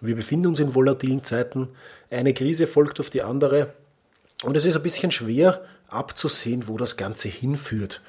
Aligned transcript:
Wir 0.00 0.16
befinden 0.16 0.46
uns 0.46 0.60
in 0.60 0.74
volatilen 0.74 1.24
Zeiten. 1.24 1.68
Eine 2.10 2.34
Krise 2.34 2.66
folgt 2.66 3.00
auf 3.00 3.10
die 3.10 3.22
andere. 3.22 3.74
Und 4.42 4.56
es 4.56 4.64
ist 4.64 4.76
ein 4.76 4.82
bisschen 4.82 5.10
schwer 5.10 5.62
abzusehen, 5.88 6.68
wo 6.68 6.76
das 6.76 6.96
Ganze 6.96 7.28
hinführt. 7.28 8.00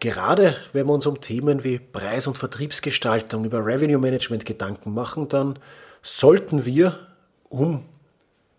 Gerade 0.00 0.56
wenn 0.72 0.86
wir 0.86 0.92
uns 0.92 1.06
um 1.06 1.20
Themen 1.20 1.64
wie 1.64 1.78
Preis- 1.78 2.26
und 2.26 2.36
Vertriebsgestaltung 2.36 3.44
über 3.44 3.64
Revenue 3.64 3.98
Management 3.98 4.44
Gedanken 4.44 4.92
machen, 4.92 5.28
dann 5.28 5.58
sollten 6.02 6.64
wir, 6.64 6.98
um 7.48 7.84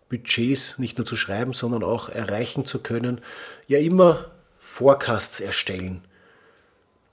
Budgets 0.08 0.78
nicht 0.78 0.96
nur 0.98 1.06
zu 1.06 1.16
schreiben, 1.16 1.52
sondern 1.52 1.84
auch 1.84 2.08
erreichen 2.08 2.64
zu 2.64 2.78
können, 2.78 3.20
ja 3.66 3.78
immer 3.78 4.30
Forecasts 4.58 5.40
erstellen. 5.40 6.02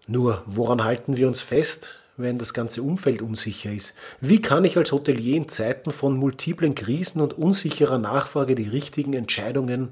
Nur 0.08 0.42
woran 0.45 0.84
halten 0.84 1.17
wir 1.17 1.28
uns 1.28 1.42
fest? 1.42 1.95
Wenn 2.21 2.38
das 2.38 2.53
ganze 2.53 2.84
Umfeld 2.84 3.21
unsicher 3.21 3.71
ist? 3.71 3.93
Wie 4.20 4.41
kann 4.41 4.66
ich 4.66 4.77
als 4.77 4.91
Hotelier 4.91 5.38
in 5.38 5.49
Zeiten 5.49 5.91
von 5.91 6.17
multiplen 6.17 6.75
Krisen 6.75 7.21
und 7.21 7.38
unsicherer 7.38 7.97
Nachfrage 7.97 8.55
die 8.55 8.67
richtigen 8.67 9.13
Entscheidungen 9.13 9.89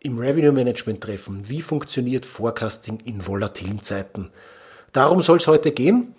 im 0.00 0.18
Revenue 0.18 0.52
Management 0.52 1.02
treffen? 1.02 1.48
Wie 1.48 1.62
funktioniert 1.62 2.26
Forecasting 2.26 3.00
in 3.04 3.26
volatilen 3.26 3.80
Zeiten? 3.80 4.30
Darum 4.92 5.22
soll 5.22 5.38
es 5.38 5.46
heute 5.46 5.72
gehen. 5.72 6.14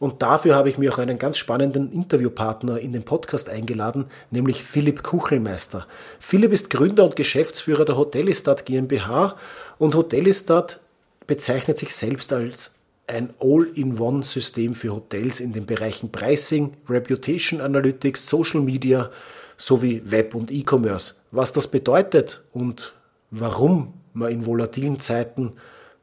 Und 0.00 0.22
dafür 0.22 0.54
habe 0.54 0.68
ich 0.68 0.78
mir 0.78 0.92
auch 0.92 0.98
einen 0.98 1.18
ganz 1.18 1.38
spannenden 1.38 1.90
Interviewpartner 1.90 2.78
in 2.78 2.92
den 2.92 3.02
Podcast 3.02 3.48
eingeladen, 3.48 4.06
nämlich 4.30 4.62
Philipp 4.62 5.02
Kuchelmeister. 5.02 5.88
Philipp 6.20 6.52
ist 6.52 6.70
Gründer 6.70 7.04
und 7.04 7.16
Geschäftsführer 7.16 7.84
der 7.84 7.96
Hotelistat 7.96 8.64
GmbH 8.64 9.34
und 9.78 9.96
Hotelistat 9.96 10.78
bezeichnet 11.26 11.78
sich 11.78 11.96
selbst 11.96 12.32
als 12.32 12.77
ein 13.08 13.30
All-in-One-System 13.40 14.74
für 14.74 14.94
Hotels 14.94 15.40
in 15.40 15.52
den 15.52 15.66
Bereichen 15.66 16.12
Pricing, 16.12 16.74
Reputation 16.88 17.60
Analytics, 17.60 18.26
Social 18.26 18.60
Media 18.60 19.10
sowie 19.56 20.02
Web 20.04 20.34
und 20.34 20.50
E-Commerce. 20.50 21.14
Was 21.30 21.52
das 21.52 21.68
bedeutet 21.68 22.42
und 22.52 22.94
warum 23.30 23.94
man 24.12 24.30
in 24.30 24.46
volatilen 24.46 25.00
Zeiten 25.00 25.52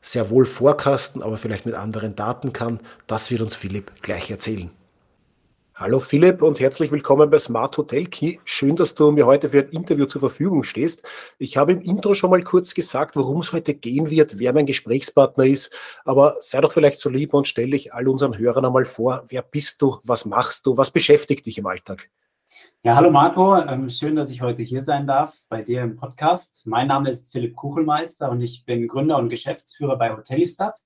sehr 0.01 0.29
wohl 0.29 0.45
vorkasten, 0.45 1.23
aber 1.23 1.37
vielleicht 1.37 1.65
mit 1.65 1.75
anderen 1.75 2.15
Daten 2.15 2.53
kann, 2.53 2.79
das 3.07 3.31
wird 3.31 3.41
uns 3.41 3.55
Philipp 3.55 3.91
gleich 4.01 4.29
erzählen. 4.29 4.69
Hallo 5.77 5.99
Philipp 5.99 6.41
und 6.41 6.61
herzlich 6.61 6.89
willkommen 6.89 7.29
bei 7.29 7.37
Smart 7.37 7.77
Hotel 7.77 8.05
Key. 8.05 8.37
Schön, 8.45 8.77
dass 8.77 8.95
du 8.95 9.11
mir 9.11 9.25
heute 9.25 9.49
für 9.49 9.59
ein 9.59 9.67
Interview 9.71 10.05
zur 10.05 10.21
Verfügung 10.21 10.63
stehst. 10.63 11.03
Ich 11.37 11.57
habe 11.57 11.73
im 11.73 11.81
Intro 11.81 12.13
schon 12.13 12.29
mal 12.29 12.41
kurz 12.43 12.73
gesagt, 12.73 13.17
worum 13.17 13.41
es 13.41 13.51
heute 13.51 13.73
gehen 13.73 14.09
wird, 14.09 14.39
wer 14.39 14.53
mein 14.53 14.67
Gesprächspartner 14.67 15.43
ist. 15.43 15.75
Aber 16.05 16.37
sei 16.39 16.61
doch 16.61 16.71
vielleicht 16.71 16.99
so 16.99 17.09
lieb 17.09 17.33
und 17.33 17.49
stell 17.49 17.71
dich 17.71 17.93
all 17.93 18.07
unseren 18.07 18.37
Hörern 18.37 18.63
einmal 18.63 18.85
vor. 18.85 19.25
Wer 19.27 19.41
bist 19.41 19.81
du? 19.81 19.99
Was 20.05 20.23
machst 20.23 20.65
du? 20.65 20.77
Was 20.77 20.91
beschäftigt 20.91 21.45
dich 21.45 21.57
im 21.57 21.65
Alltag? 21.65 22.09
Ja, 22.83 22.95
hallo 22.95 23.11
Marco. 23.11 23.57
Ähm, 23.57 23.89
schön, 23.89 24.15
dass 24.15 24.31
ich 24.31 24.41
heute 24.41 24.63
hier 24.63 24.81
sein 24.81 25.05
darf 25.05 25.35
bei 25.49 25.61
dir 25.61 25.81
im 25.81 25.97
Podcast. 25.97 26.65
Mein 26.67 26.87
Name 26.87 27.09
ist 27.09 27.33
Philipp 27.33 27.53
Kuchelmeister 27.53 28.31
und 28.31 28.39
ich 28.39 28.63
bin 28.63 28.87
Gründer 28.87 29.17
und 29.17 29.27
Geschäftsführer 29.27 29.97
bei 29.97 30.15
Hotelistat. 30.15 30.77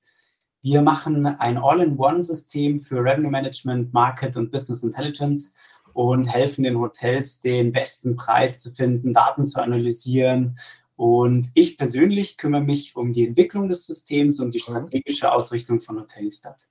Wir 0.61 0.81
machen 0.81 1.25
ein 1.25 1.57
All-in-One-System 1.57 2.81
für 2.81 2.97
Revenue 2.97 3.31
Management, 3.31 3.93
Market 3.93 4.35
und 4.35 4.51
Business 4.51 4.83
Intelligence 4.83 5.55
und 5.93 6.25
helfen 6.25 6.63
den 6.63 6.77
Hotels, 6.77 7.39
den 7.39 7.71
besten 7.71 8.15
Preis 8.15 8.57
zu 8.57 8.71
finden, 8.71 9.13
Daten 9.13 9.47
zu 9.47 9.61
analysieren. 9.61 10.57
Und 10.97 11.47
ich 11.53 11.77
persönlich 11.77 12.37
kümmere 12.37 12.61
mich 12.61 12.95
um 12.97 13.13
die 13.13 13.25
Entwicklung 13.25 13.69
des 13.69 13.85
Systems 13.85 14.41
und 14.41 14.53
die 14.53 14.59
strategische 14.59 15.31
Ausrichtung 15.31 15.79
von 15.79 15.97
Hotelistat. 15.99 16.61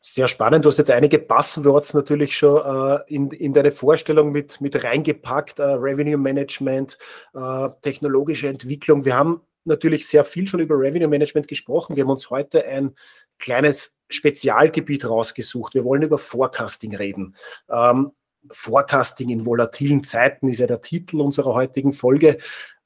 Sehr 0.00 0.26
spannend. 0.26 0.64
Du 0.64 0.68
hast 0.68 0.78
jetzt 0.78 0.90
einige 0.90 1.18
Buzzwords 1.18 1.94
natürlich 1.94 2.36
schon 2.36 2.60
äh, 2.64 3.00
in, 3.06 3.30
in 3.30 3.52
deine 3.52 3.70
Vorstellung 3.70 4.32
mit, 4.32 4.60
mit 4.60 4.82
reingepackt. 4.82 5.60
Äh, 5.60 5.62
Revenue 5.62 6.16
Management, 6.16 6.98
äh, 7.34 7.68
technologische 7.82 8.48
Entwicklung. 8.48 9.04
Wir 9.04 9.16
haben 9.16 9.40
natürlich 9.64 10.06
sehr 10.06 10.24
viel 10.24 10.46
schon 10.46 10.60
über 10.60 10.78
Revenue 10.78 11.08
Management 11.08 11.48
gesprochen. 11.48 11.96
Wir 11.96 12.04
haben 12.04 12.10
uns 12.10 12.30
heute 12.30 12.64
ein 12.66 12.94
kleines 13.38 13.96
Spezialgebiet 14.08 15.08
rausgesucht. 15.08 15.74
Wir 15.74 15.84
wollen 15.84 16.02
über 16.02 16.18
Forecasting 16.18 16.94
reden. 16.94 17.36
Ähm, 17.68 18.12
Forecasting 18.50 19.28
in 19.28 19.46
volatilen 19.46 20.04
Zeiten 20.04 20.48
ist 20.48 20.58
ja 20.58 20.66
der 20.66 20.82
Titel 20.82 21.20
unserer 21.20 21.54
heutigen 21.54 21.92
Folge. 21.92 22.38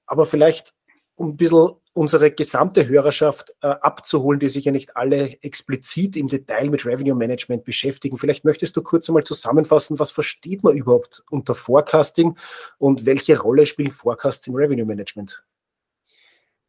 Aber 0.07 0.27
vielleicht 0.27 0.75
um 1.17 1.31
ein 1.31 1.37
bisschen 1.37 1.71
unsere 1.95 2.31
gesamte 2.31 2.87
Hörerschaft 2.87 3.55
äh, 3.63 3.69
abzuholen, 3.69 4.39
die 4.39 4.51
sich 4.51 4.67
ja 4.67 4.73
nicht 4.73 4.97
alle 4.99 5.43
explizit 5.43 6.15
im 6.17 6.29
Detail 6.29 6.69
mit 6.69 6.85
Revenue 6.85 7.15
Management 7.15 7.65
beschäftigen. 7.65 8.19
Vielleicht 8.19 8.45
möchtest 8.45 8.77
du 8.77 8.83
kurz 8.83 9.09
einmal 9.09 9.25
zusammenfassen, 9.25 9.99
was 9.99 10.11
versteht 10.11 10.63
man 10.63 10.77
überhaupt 10.77 11.25
unter 11.31 11.55
Forecasting 11.55 12.37
und 12.77 13.07
welche 13.07 13.41
Rolle 13.41 13.65
spielen 13.65 13.91
Forecasts 13.91 14.47
im 14.47 14.55
Revenue 14.55 14.85
Management? 14.85 15.43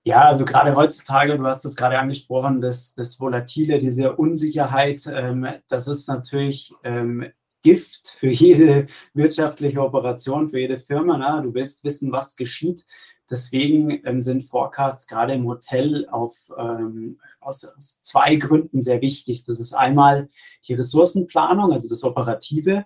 Ja, 0.08 0.22
also 0.22 0.46
gerade 0.46 0.74
heutzutage, 0.74 1.38
du 1.38 1.46
hast 1.46 1.66
es 1.66 1.76
gerade 1.76 2.00
angesprochen, 2.00 2.62
das, 2.62 2.96
das 2.96 3.20
Volatile, 3.20 3.78
diese 3.78 4.16
Unsicherheit, 4.16 5.02
ähm, 5.06 5.46
das 5.68 5.90
ist 5.90 6.08
natürlich 6.08 6.74
ähm, 6.86 7.26
Gift 7.62 8.16
für 8.18 8.30
jede 8.30 8.86
wirtschaftliche 9.14 9.82
Operation, 9.82 10.48
für 10.48 10.60
jede 10.60 10.78
Firma. 10.78 11.18
Ne? 11.18 11.44
Du 11.44 11.54
willst 11.54 11.84
wissen, 11.84 12.14
was 12.14 12.38
geschieht. 12.38 12.86
Deswegen 13.30 14.00
ähm, 14.06 14.22
sind 14.22 14.46
Forecasts 14.46 15.08
gerade 15.08 15.34
im 15.34 15.46
Hotel 15.46 16.08
auf, 16.10 16.38
ähm, 16.58 17.20
aus, 17.42 17.66
aus, 17.66 18.02
zwei 18.02 18.38
Gründen 18.38 18.80
sehr 18.80 19.02
wichtig. 19.02 19.44
Das 19.44 19.60
ist 19.60 19.74
einmal 19.74 20.30
die 20.70 20.74
Ressourcenplanung, 20.76 21.74
also 21.74 21.90
das 21.90 22.06
Operative. 22.06 22.86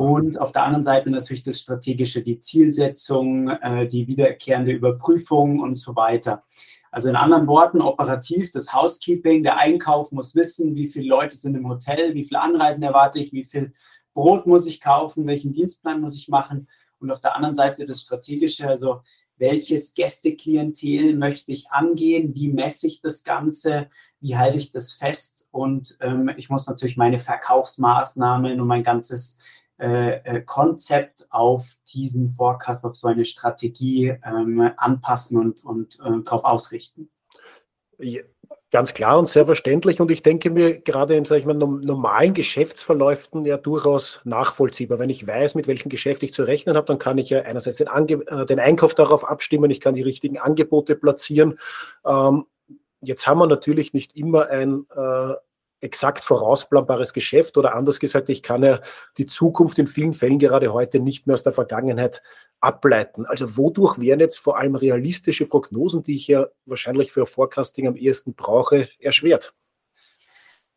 Und 0.00 0.40
auf 0.40 0.52
der 0.52 0.64
anderen 0.64 0.82
Seite 0.82 1.10
natürlich 1.10 1.42
das 1.42 1.60
Strategische, 1.60 2.22
die 2.22 2.40
Zielsetzung, 2.40 3.50
äh, 3.50 3.86
die 3.86 4.06
wiederkehrende 4.06 4.72
Überprüfung 4.72 5.60
und 5.60 5.74
so 5.74 5.94
weiter. 5.94 6.42
Also 6.90 7.10
in 7.10 7.16
anderen 7.16 7.46
Worten, 7.46 7.82
operativ, 7.82 8.50
das 8.50 8.72
Housekeeping, 8.72 9.42
der 9.42 9.58
Einkauf 9.58 10.10
muss 10.10 10.34
wissen, 10.34 10.74
wie 10.74 10.86
viele 10.86 11.06
Leute 11.06 11.36
sind 11.36 11.54
im 11.54 11.68
Hotel, 11.68 12.14
wie 12.14 12.24
viele 12.24 12.40
Anreisen 12.40 12.82
erwarte 12.82 13.18
ich, 13.18 13.34
wie 13.34 13.44
viel 13.44 13.74
Brot 14.14 14.46
muss 14.46 14.64
ich 14.64 14.80
kaufen, 14.80 15.26
welchen 15.26 15.52
Dienstplan 15.52 16.00
muss 16.00 16.16
ich 16.16 16.28
machen. 16.28 16.66
Und 16.98 17.10
auf 17.10 17.20
der 17.20 17.36
anderen 17.36 17.54
Seite 17.54 17.84
das 17.84 18.00
Strategische, 18.00 18.66
also 18.66 19.02
welches 19.36 19.92
Gästeklientel 19.92 21.14
möchte 21.14 21.52
ich 21.52 21.70
angehen, 21.72 22.34
wie 22.34 22.48
messe 22.48 22.86
ich 22.86 23.02
das 23.02 23.22
Ganze, 23.22 23.90
wie 24.20 24.38
halte 24.38 24.56
ich 24.56 24.70
das 24.70 24.92
fest 24.92 25.50
und 25.52 25.98
ähm, 26.00 26.30
ich 26.38 26.48
muss 26.48 26.66
natürlich 26.66 26.96
meine 26.96 27.18
Verkaufsmaßnahmen 27.18 28.60
und 28.60 28.66
mein 28.66 28.82
ganzes 28.82 29.38
äh, 29.80 30.20
äh, 30.24 30.42
Konzept 30.42 31.26
auf 31.30 31.76
diesen 31.92 32.32
Forecast, 32.32 32.84
auf 32.84 32.96
so 32.96 33.08
eine 33.08 33.24
Strategie 33.24 34.14
ähm, 34.24 34.70
anpassen 34.76 35.40
und, 35.40 35.64
und 35.64 35.98
äh, 36.04 36.22
darauf 36.22 36.44
ausrichten. 36.44 37.08
Ja, 37.98 38.20
ganz 38.70 38.94
klar 38.94 39.18
und 39.18 39.28
sehr 39.28 39.46
verständlich. 39.46 40.00
Und 40.00 40.10
ich 40.10 40.22
denke 40.22 40.50
mir 40.50 40.80
gerade 40.80 41.16
in 41.16 41.24
ich 41.24 41.46
mal, 41.46 41.54
normalen 41.54 42.34
Geschäftsverläufen 42.34 43.44
ja 43.44 43.56
durchaus 43.56 44.20
nachvollziehbar. 44.24 44.98
Wenn 44.98 45.08
ich 45.08 45.26
weiß, 45.26 45.54
mit 45.54 45.66
welchem 45.66 45.88
Geschäft 45.88 46.22
ich 46.22 46.32
zu 46.32 46.42
rechnen 46.42 46.76
habe, 46.76 46.86
dann 46.86 46.98
kann 46.98 47.18
ich 47.18 47.30
ja 47.30 47.40
einerseits 47.42 47.78
den, 47.78 47.88
Ange 47.88 48.22
äh, 48.26 48.46
den 48.46 48.60
Einkauf 48.60 48.94
darauf 48.94 49.26
abstimmen, 49.26 49.70
ich 49.70 49.80
kann 49.80 49.94
die 49.94 50.02
richtigen 50.02 50.38
Angebote 50.38 50.94
platzieren. 50.94 51.58
Ähm, 52.04 52.44
jetzt 53.00 53.26
haben 53.26 53.38
wir 53.38 53.46
natürlich 53.46 53.92
nicht 53.94 54.14
immer 54.14 54.48
ein 54.48 54.86
äh, 54.94 55.34
exakt 55.80 56.24
vorausplanbares 56.24 57.12
Geschäft 57.12 57.56
oder 57.56 57.74
anders 57.74 58.00
gesagt, 58.00 58.28
ich 58.28 58.42
kann 58.42 58.62
ja 58.62 58.80
die 59.16 59.26
Zukunft 59.26 59.78
in 59.78 59.86
vielen 59.86 60.12
Fällen 60.12 60.38
gerade 60.38 60.72
heute 60.72 61.00
nicht 61.00 61.26
mehr 61.26 61.34
aus 61.34 61.42
der 61.42 61.52
Vergangenheit 61.52 62.22
ableiten. 62.60 63.26
Also 63.26 63.56
wodurch 63.56 63.98
wären 63.98 64.20
jetzt 64.20 64.38
vor 64.38 64.58
allem 64.58 64.74
realistische 64.74 65.46
Prognosen, 65.46 66.02
die 66.02 66.16
ich 66.16 66.26
ja 66.28 66.48
wahrscheinlich 66.66 67.12
für 67.12 67.26
Forecasting 67.26 67.86
am 67.86 67.96
ehesten 67.96 68.34
brauche, 68.34 68.88
erschwert? 68.98 69.54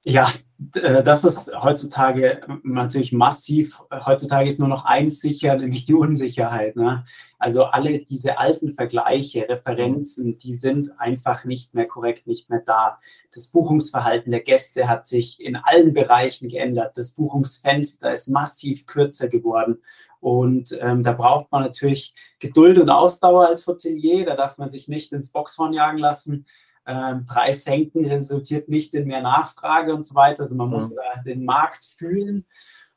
Ja, 0.05 0.29
äh, 0.75 1.01
das 1.03 1.23
ist 1.23 1.51
heutzutage 1.55 2.41
natürlich 2.63 3.13
massiv. 3.13 3.81
Heutzutage 4.05 4.47
ist 4.47 4.59
nur 4.59 4.67
noch 4.67 4.85
eins 4.85 5.21
sicher, 5.21 5.55
nämlich 5.55 5.85
die 5.85 5.93
Unsicherheit. 5.93 6.75
Ne? 6.75 7.05
Also 7.39 7.65
alle 7.65 7.99
diese 7.99 8.37
alten 8.37 8.73
Vergleiche, 8.73 9.47
Referenzen, 9.47 10.37
die 10.37 10.55
sind 10.55 10.99
einfach 10.99 11.45
nicht 11.45 11.73
mehr 11.73 11.87
korrekt, 11.87 12.27
nicht 12.27 12.49
mehr 12.49 12.61
da. 12.65 12.99
Das 13.33 13.47
Buchungsverhalten 13.47 14.31
der 14.31 14.41
Gäste 14.41 14.89
hat 14.89 15.07
sich 15.07 15.41
in 15.41 15.55
allen 15.55 15.93
Bereichen 15.93 16.49
geändert. 16.49 16.97
Das 16.97 17.11
Buchungsfenster 17.11 18.11
ist 18.11 18.27
massiv 18.27 18.85
kürzer 18.85 19.29
geworden. 19.29 19.81
Und 20.19 20.77
ähm, 20.81 21.03
da 21.03 21.11
braucht 21.13 21.51
man 21.51 21.63
natürlich 21.63 22.13
Geduld 22.39 22.79
und 22.79 22.89
Ausdauer 22.89 23.47
als 23.47 23.67
Hotelier. 23.67 24.25
Da 24.25 24.35
darf 24.35 24.57
man 24.57 24.69
sich 24.69 24.87
nicht 24.87 25.11
ins 25.11 25.31
Boxhorn 25.31 25.73
jagen 25.73 25.97
lassen. 25.97 26.45
Ähm, 26.85 27.25
Preis 27.25 27.63
senken 27.63 28.05
resultiert 28.05 28.69
nicht 28.69 28.93
in 28.93 29.07
mehr 29.07 29.21
Nachfrage 29.21 29.93
und 29.93 30.03
so 30.03 30.15
weiter. 30.15 30.41
Also 30.41 30.55
man 30.55 30.69
muss 30.69 30.93
da 30.93 31.21
den 31.23 31.45
Markt 31.45 31.83
fühlen. 31.97 32.45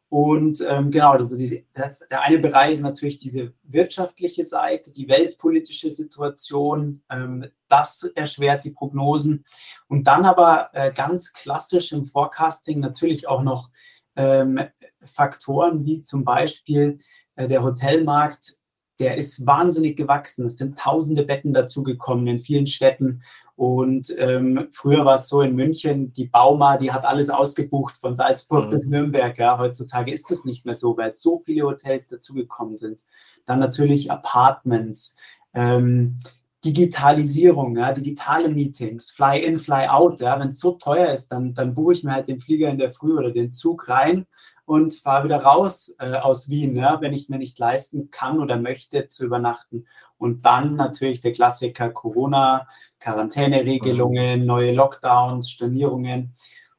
Und 0.08 0.64
ähm, 0.68 0.90
genau, 0.92 1.12
also 1.12 1.36
die, 1.36 1.66
das, 1.72 2.06
der 2.08 2.22
eine 2.22 2.38
Bereich 2.38 2.74
ist 2.74 2.82
natürlich 2.82 3.18
diese 3.18 3.52
wirtschaftliche 3.64 4.44
Seite, 4.44 4.92
die 4.92 5.08
weltpolitische 5.08 5.90
Situation. 5.90 7.02
Ähm, 7.10 7.46
das 7.68 8.04
erschwert 8.14 8.64
die 8.64 8.70
Prognosen. 8.70 9.44
Und 9.88 10.06
dann 10.06 10.24
aber 10.24 10.70
äh, 10.72 10.92
ganz 10.92 11.32
klassisch 11.32 11.92
im 11.92 12.04
Forecasting 12.04 12.78
natürlich 12.78 13.26
auch 13.26 13.42
noch 13.42 13.70
ähm, 14.14 14.60
Faktoren 15.04 15.84
wie 15.84 16.02
zum 16.02 16.24
Beispiel 16.24 16.98
äh, 17.34 17.48
der 17.48 17.62
Hotelmarkt. 17.62 18.54
Der 18.98 19.16
ist 19.16 19.46
wahnsinnig 19.46 19.96
gewachsen. 19.96 20.46
Es 20.46 20.56
sind 20.56 20.78
tausende 20.78 21.24
Betten 21.24 21.52
dazugekommen 21.52 22.26
in 22.26 22.38
vielen 22.38 22.66
Städten. 22.66 23.22
Und 23.56 24.14
ähm, 24.18 24.68
früher 24.70 25.06
war 25.06 25.14
es 25.14 25.28
so 25.28 25.40
in 25.40 25.54
München, 25.54 26.12
die 26.12 26.26
Bauma, 26.26 26.76
die 26.76 26.92
hat 26.92 27.06
alles 27.06 27.30
ausgebucht 27.30 27.96
von 27.96 28.14
Salzburg 28.14 28.66
mhm. 28.66 28.70
bis 28.70 28.86
Nürnberg. 28.86 29.36
Ja. 29.38 29.58
Heutzutage 29.58 30.12
ist 30.12 30.30
das 30.30 30.44
nicht 30.44 30.66
mehr 30.66 30.74
so, 30.74 30.96
weil 30.96 31.10
so 31.12 31.42
viele 31.44 31.64
Hotels 31.64 32.08
dazugekommen 32.08 32.76
sind. 32.76 33.00
Dann 33.46 33.58
natürlich 33.58 34.10
Apartments, 34.10 35.20
ähm, 35.54 36.18
Digitalisierung, 36.64 37.76
ja, 37.76 37.92
digitale 37.92 38.48
Meetings, 38.48 39.10
Fly-in, 39.10 39.58
Fly-out. 39.58 40.20
Ja. 40.20 40.38
Wenn 40.38 40.48
es 40.48 40.60
so 40.60 40.72
teuer 40.72 41.12
ist, 41.12 41.28
dann, 41.28 41.54
dann 41.54 41.74
buche 41.74 41.94
ich 41.94 42.04
mir 42.04 42.12
halt 42.12 42.28
den 42.28 42.40
Flieger 42.40 42.68
in 42.68 42.78
der 42.78 42.92
Früh 42.92 43.16
oder 43.16 43.30
den 43.30 43.52
Zug 43.52 43.88
rein 43.88 44.26
und 44.66 44.94
fahre 44.94 45.24
wieder 45.24 45.38
raus 45.38 45.94
äh, 46.00 46.14
aus 46.16 46.50
Wien, 46.50 46.76
ja, 46.76 47.00
wenn 47.00 47.12
ich 47.12 47.22
es 47.22 47.28
mir 47.28 47.38
nicht 47.38 47.58
leisten 47.58 48.10
kann 48.10 48.40
oder 48.40 48.58
möchte 48.58 49.06
zu 49.06 49.24
übernachten. 49.24 49.86
Und 50.18 50.44
dann 50.44 50.74
natürlich 50.74 51.20
der 51.20 51.32
Klassiker 51.32 51.88
Corona, 51.90 52.66
Quarantäneregelungen, 52.98 54.40
mhm. 54.40 54.46
neue 54.46 54.72
Lockdowns, 54.72 55.50
Stornierungen. 55.50 56.34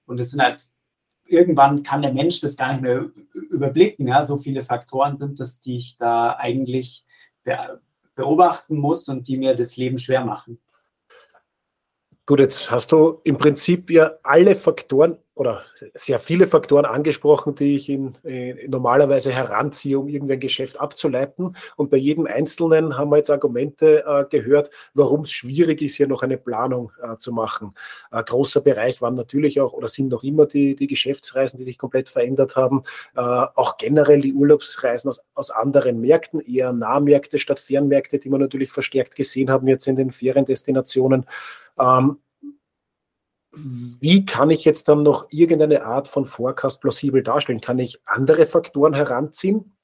Und 0.06 0.20
es 0.20 0.32
sind 0.32 0.44
halt, 0.44 0.62
irgendwann 1.26 1.82
kann 1.82 2.02
der 2.02 2.14
Mensch 2.14 2.42
das 2.42 2.58
gar 2.58 2.74
nicht 2.74 2.82
mehr 2.82 3.10
überblicken. 3.34 4.06
Ja? 4.08 4.26
So 4.26 4.38
viele 4.38 4.64
Faktoren 4.64 5.16
sind 5.16 5.40
das, 5.40 5.62
die 5.62 5.78
ich 5.78 5.98
da 5.98 6.32
eigentlich 6.32 7.06
beobachten 8.16 8.76
muss 8.76 9.08
und 9.08 9.30
die 9.30 9.38
mir 9.38 9.56
das 9.56 9.78
Leben 9.78 9.98
schwer 9.98 10.26
machen. 10.26 10.60
Gut, 12.26 12.42
jetzt 12.42 12.70
hast 12.70 12.92
du 12.92 13.22
im 13.24 13.38
Prinzip 13.38 13.90
ja 13.90 14.12
alle 14.24 14.58
Faktoren 14.58 15.18
oder 15.38 15.64
sehr 15.94 16.20
viele 16.20 16.48
Faktoren 16.48 16.86
angesprochen, 16.86 17.56
die 17.56 17.76
ich 17.76 17.90
in, 17.90 18.16
in, 18.24 18.70
normalerweise 18.70 19.32
heranziehe, 19.32 20.00
um 20.00 20.08
irgendein 20.08 20.40
Geschäft 20.40 20.80
abzuleiten. 20.80 21.56
Und 21.76 21.90
bei 21.90 21.98
jedem 21.98 22.26
Einzelnen 22.26 22.98
haben 22.98 23.12
wir 23.12 23.18
jetzt 23.18 23.30
Argumente 23.30 24.04
äh, 24.06 24.26
gehört, 24.30 24.72
warum 24.94 25.22
es 25.22 25.32
schwierig 25.32 25.82
ist, 25.82 25.96
hier 25.96 26.08
noch 26.08 26.24
eine 26.24 26.38
Planung 26.38 26.92
äh, 27.02 27.18
zu 27.18 27.32
machen. 27.32 27.74
Ein 28.10 28.26
großer 28.26 28.62
Bereich 28.62 29.02
waren 29.02 29.14
natürlich 29.14 29.62
auch 29.62 29.74
oder 29.74 29.88
sind 29.88 30.10
noch 30.10 30.24
immer 30.24 30.48
die, 30.48 30.76
die 30.76 30.88
Geschäftsreisen, 30.88 31.58
die 31.58 31.66
sich 31.66 31.78
komplett 31.78 32.10
verändert 32.10 32.56
haben. 32.56 32.84
Äh, 33.16 33.22
auch 33.22 33.78
generell 33.78 34.22
die 34.22 34.34
Urlaubsreisen 34.34 35.10
aus, 35.10 35.22
aus 35.36 35.52
anderen 35.52 36.02
Märkten, 36.02 36.40
eher 36.40 36.74
Nahmärkte 36.74 37.38
statt 37.38 37.60
Fernmärkte, 37.60 38.18
die 38.18 38.30
wir 38.30 38.40
natürlich 38.40 38.72
verstärkt 38.72 39.16
gesehen 39.16 39.52
haben 39.52 39.68
jetzt 39.68 39.88
in 39.88 39.96
den 39.96 40.12
Feriendestinationen. 40.12 41.26
Ähm, 41.80 42.18
wie 44.00 44.26
kann 44.26 44.50
ich 44.50 44.66
jetzt 44.66 44.88
dann 44.88 45.04
noch 45.04 45.28
irgendeine 45.30 45.84
Art 45.84 46.08
von 46.08 46.26
Forecast 46.26 46.82
plausibel 46.82 47.24
darstellen? 47.24 47.62
Kann 47.62 47.80
ich 47.80 48.00
andere 48.06 48.46
Faktoren 48.46 48.94
heranziehen? 48.94 49.78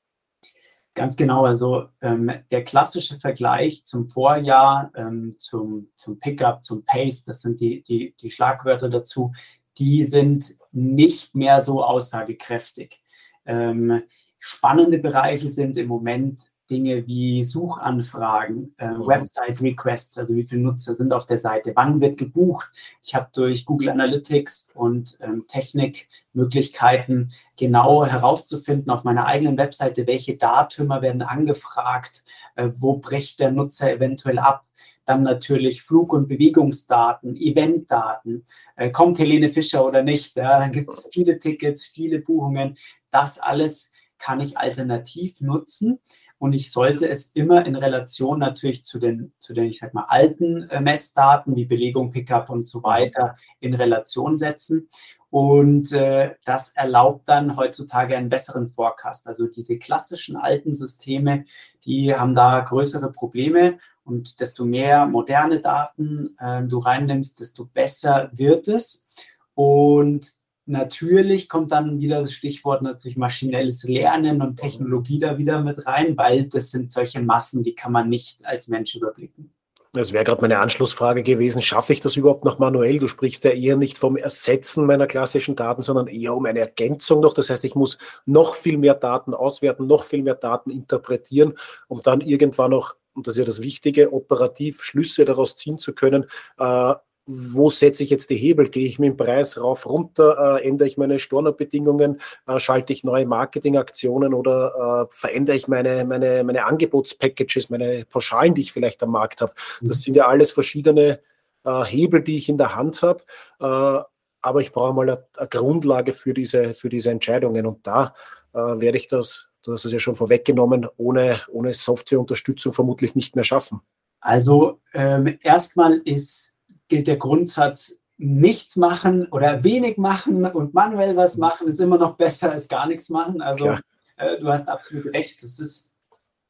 Ganz 0.95 1.17
genau, 1.17 1.43
also 1.43 1.87
ähm, 2.01 2.31
der 2.51 2.63
klassische 2.63 3.17
Vergleich 3.17 3.83
zum 3.83 4.07
Vorjahr, 4.07 4.91
ähm, 4.95 5.35
zum, 5.39 5.89
zum 5.95 6.19
Pickup, 6.19 6.63
zum 6.63 6.85
Pace, 6.85 7.25
das 7.25 7.41
sind 7.41 7.59
die, 7.61 7.81
die, 7.81 8.15
die 8.21 8.29
Schlagwörter 8.29 8.89
dazu, 8.89 9.33
die 9.79 10.03
sind 10.05 10.45
nicht 10.71 11.33
mehr 11.33 11.61
so 11.61 11.83
aussagekräftig. 11.83 13.01
Ähm, 13.45 14.03
spannende 14.37 14.99
Bereiche 14.99 15.49
sind 15.49 15.77
im 15.77 15.87
Moment 15.87 16.43
Dinge 16.69 17.05
wie 17.07 17.43
Suchanfragen, 17.43 18.73
äh, 18.77 18.87
mhm. 18.87 19.07
Website-Requests, 19.07 20.17
also 20.17 20.35
wie 20.35 20.43
viele 20.43 20.61
Nutzer 20.61 20.95
sind 20.95 21.13
auf 21.13 21.25
der 21.25 21.37
Seite, 21.37 21.73
wann 21.75 21.99
wird 21.99 22.17
gebucht. 22.17 22.71
Ich 23.03 23.15
habe 23.15 23.29
durch 23.33 23.65
Google 23.65 23.89
Analytics 23.89 24.71
und 24.73 25.17
ähm, 25.21 25.45
Technikmöglichkeiten 25.47 27.31
genau 27.57 28.05
herauszufinden 28.05 28.89
auf 28.91 29.03
meiner 29.03 29.25
eigenen 29.25 29.57
Webseite, 29.57 30.07
welche 30.07 30.37
Datümer 30.37 31.01
werden 31.01 31.21
angefragt, 31.21 32.23
äh, 32.55 32.69
wo 32.77 32.97
bricht 32.97 33.39
der 33.39 33.51
Nutzer 33.51 33.93
eventuell 33.93 34.39
ab. 34.39 34.65
Dann 35.05 35.23
natürlich 35.23 35.83
Flug- 35.83 36.13
und 36.13 36.29
Bewegungsdaten, 36.29 37.35
Eventdaten. 37.35 38.45
Äh, 38.77 38.89
kommt 38.89 39.19
Helene 39.19 39.49
Fischer 39.49 39.85
oder 39.85 40.01
nicht? 40.01 40.37
Ja, 40.37 40.59
dann 40.59 40.71
gibt 40.71 40.91
es 40.91 41.09
viele 41.11 41.37
Tickets, 41.37 41.85
viele 41.85 42.19
Buchungen. 42.19 42.77
Das 43.09 43.39
alles 43.39 43.91
kann 44.17 44.39
ich 44.39 44.57
alternativ 44.57 45.41
nutzen 45.41 45.99
und 46.43 46.51
ich 46.51 46.73
sollte 46.73 47.07
es 47.07 47.37
immer 47.37 47.65
in 47.65 47.77
Relation 47.77 48.37
natürlich 48.37 48.83
zu 48.83 48.99
den, 48.99 49.31
zu 49.39 49.53
den 49.53 49.63
ich 49.63 49.79
sag 49.79 49.93
mal, 49.93 50.07
alten 50.09 50.63
äh, 50.63 50.81
Messdaten 50.81 51.55
wie 51.55 51.63
Belegung, 51.63 52.09
Pickup 52.09 52.49
und 52.49 52.63
so 52.63 52.83
weiter 52.83 53.35
in 53.61 53.73
Relation 53.73 54.37
setzen. 54.37 54.89
Und 55.29 55.93
äh, 55.93 56.35
das 56.43 56.75
erlaubt 56.75 57.29
dann 57.29 57.55
heutzutage 57.55 58.17
einen 58.17 58.27
besseren 58.27 58.67
Forecast. 58.67 59.25
Also 59.25 59.47
diese 59.47 59.77
klassischen 59.77 60.35
alten 60.35 60.73
Systeme, 60.73 61.45
die 61.85 62.13
haben 62.13 62.35
da 62.35 62.59
größere 62.59 63.13
Probleme. 63.13 63.77
Und 64.03 64.41
desto 64.41 64.65
mehr 64.65 65.05
moderne 65.05 65.61
Daten 65.61 66.35
äh, 66.39 66.61
du 66.63 66.79
reinnimmst, 66.79 67.39
desto 67.39 67.67
besser 67.67 68.29
wird 68.33 68.67
es. 68.67 69.07
Und 69.53 70.42
Natürlich 70.65 71.49
kommt 71.49 71.71
dann 71.73 71.99
wieder 71.99 72.21
das 72.21 72.31
Stichwort 72.31 72.81
natürlich 72.81 73.17
maschinelles 73.17 73.83
Lernen 73.83 74.41
und 74.41 74.55
Technologie 74.55 75.19
da 75.19 75.37
wieder 75.37 75.61
mit 75.61 75.85
rein, 75.85 76.17
weil 76.17 76.45
das 76.45 76.71
sind 76.71 76.91
solche 76.91 77.21
Massen, 77.21 77.63
die 77.63 77.75
kann 77.75 77.91
man 77.91 78.07
nicht 78.07 78.45
als 78.45 78.69
Mensch 78.69 78.95
überblicken. 78.95 79.53
Das 79.95 80.11
wäre 80.11 80.23
gerade 80.23 80.41
meine 80.41 80.57
Anschlussfrage 80.57 81.21
gewesen. 81.21 81.61
Schaffe 81.61 81.93
ich 81.93 81.99
das 81.99 82.15
überhaupt 82.15 82.45
noch 82.45 82.57
manuell? 82.57 82.97
Du 82.97 83.07
sprichst 83.07 83.43
ja 83.43 83.51
eher 83.51 83.77
nicht 83.77 83.99
vom 83.99 84.17
Ersetzen 84.17 84.87
meiner 84.87 85.05
klassischen 85.05 85.55
Daten, 85.55 85.83
sondern 85.83 86.07
eher 86.07 86.33
um 86.33 86.45
eine 86.45 86.61
Ergänzung 86.61 87.19
noch. 87.19 87.35
Das 87.35 87.51
heißt, 87.51 87.63
ich 87.63 87.75
muss 87.75 87.99
noch 88.25 88.55
viel 88.55 88.79
mehr 88.79 88.95
Daten 88.95 89.35
auswerten, 89.35 89.85
noch 89.85 90.03
viel 90.03 90.23
mehr 90.23 90.33
Daten 90.33 90.71
interpretieren, 90.71 91.53
um 91.87 92.01
dann 92.01 92.21
irgendwann 92.21 92.71
noch, 92.71 92.95
und 93.13 93.27
das 93.27 93.35
ist 93.35 93.39
ja 93.39 93.45
das 93.45 93.61
Wichtige, 93.61 94.11
operativ 94.11 94.81
Schlüsse 94.81 95.25
daraus 95.25 95.55
ziehen 95.55 95.77
zu 95.77 95.93
können, 95.93 96.25
äh, 96.57 96.95
wo 97.25 97.69
setze 97.69 98.03
ich 98.03 98.09
jetzt 98.09 98.29
die 98.29 98.35
Hebel? 98.35 98.69
Gehe 98.69 98.87
ich 98.87 98.99
mit 98.99 99.11
dem 99.11 99.17
Preis 99.17 99.61
rauf, 99.61 99.85
runter? 99.85 100.57
Äh, 100.57 100.67
ändere 100.67 100.87
ich 100.87 100.97
meine 100.97 101.19
Stornobedingungen? 101.19 102.19
Äh, 102.47 102.59
schalte 102.59 102.91
ich 102.91 103.03
neue 103.03 103.25
Marketingaktionen 103.25 104.33
oder 104.33 105.07
äh, 105.09 105.13
verändere 105.13 105.55
ich 105.55 105.67
meine, 105.67 106.03
meine, 106.03 106.43
meine 106.43 106.65
Angebotspackages, 106.65 107.69
meine 107.69 108.05
Pauschalen, 108.05 108.53
die 108.53 108.61
ich 108.61 108.73
vielleicht 108.73 109.01
am 109.03 109.11
Markt 109.11 109.41
habe? 109.41 109.53
Das 109.81 109.97
mhm. 109.97 110.01
sind 110.01 110.15
ja 110.17 110.27
alles 110.27 110.51
verschiedene 110.51 111.21
äh, 111.63 111.83
Hebel, 111.85 112.21
die 112.21 112.37
ich 112.37 112.49
in 112.49 112.57
der 112.57 112.75
Hand 112.75 113.01
habe. 113.01 113.23
Äh, 113.59 114.03
aber 114.41 114.59
ich 114.59 114.73
brauche 114.73 114.93
mal 114.93 115.09
eine, 115.09 115.25
eine, 115.37 115.47
Grundlage 115.47 116.11
für 116.11 116.33
diese, 116.33 116.73
für 116.73 116.89
diese 116.89 117.09
Entscheidungen. 117.09 117.65
Und 117.65 117.87
da 117.87 118.13
äh, 118.53 118.59
werde 118.59 118.97
ich 118.97 119.07
das, 119.07 119.47
du 119.63 119.71
hast 119.71 119.85
es 119.85 119.93
ja 119.93 119.99
schon 119.99 120.15
vorweggenommen, 120.15 120.87
ohne, 120.97 121.39
ohne 121.49 121.73
Softwareunterstützung 121.73 122.73
vermutlich 122.73 123.15
nicht 123.15 123.35
mehr 123.35 123.45
schaffen. 123.45 123.79
Also 124.19 124.81
ähm, 124.93 125.37
erstmal 125.41 125.93
ist 126.05 126.52
gilt 126.87 127.07
der 127.07 127.17
Grundsatz, 127.17 127.99
nichts 128.17 128.75
machen 128.75 129.27
oder 129.27 129.63
wenig 129.63 129.97
machen 129.97 130.45
und 130.45 130.73
manuell 130.73 131.15
was 131.15 131.35
machen 131.35 131.67
ist 131.67 131.81
immer 131.81 131.97
noch 131.97 132.15
besser 132.15 132.51
als 132.51 132.67
gar 132.67 132.87
nichts 132.87 133.09
machen. 133.09 133.41
Also 133.41 133.77
äh, 134.17 134.39
du 134.39 134.47
hast 134.47 134.69
absolut 134.69 135.13
recht. 135.13 135.41
Das 135.41 135.59
ist 135.59 135.97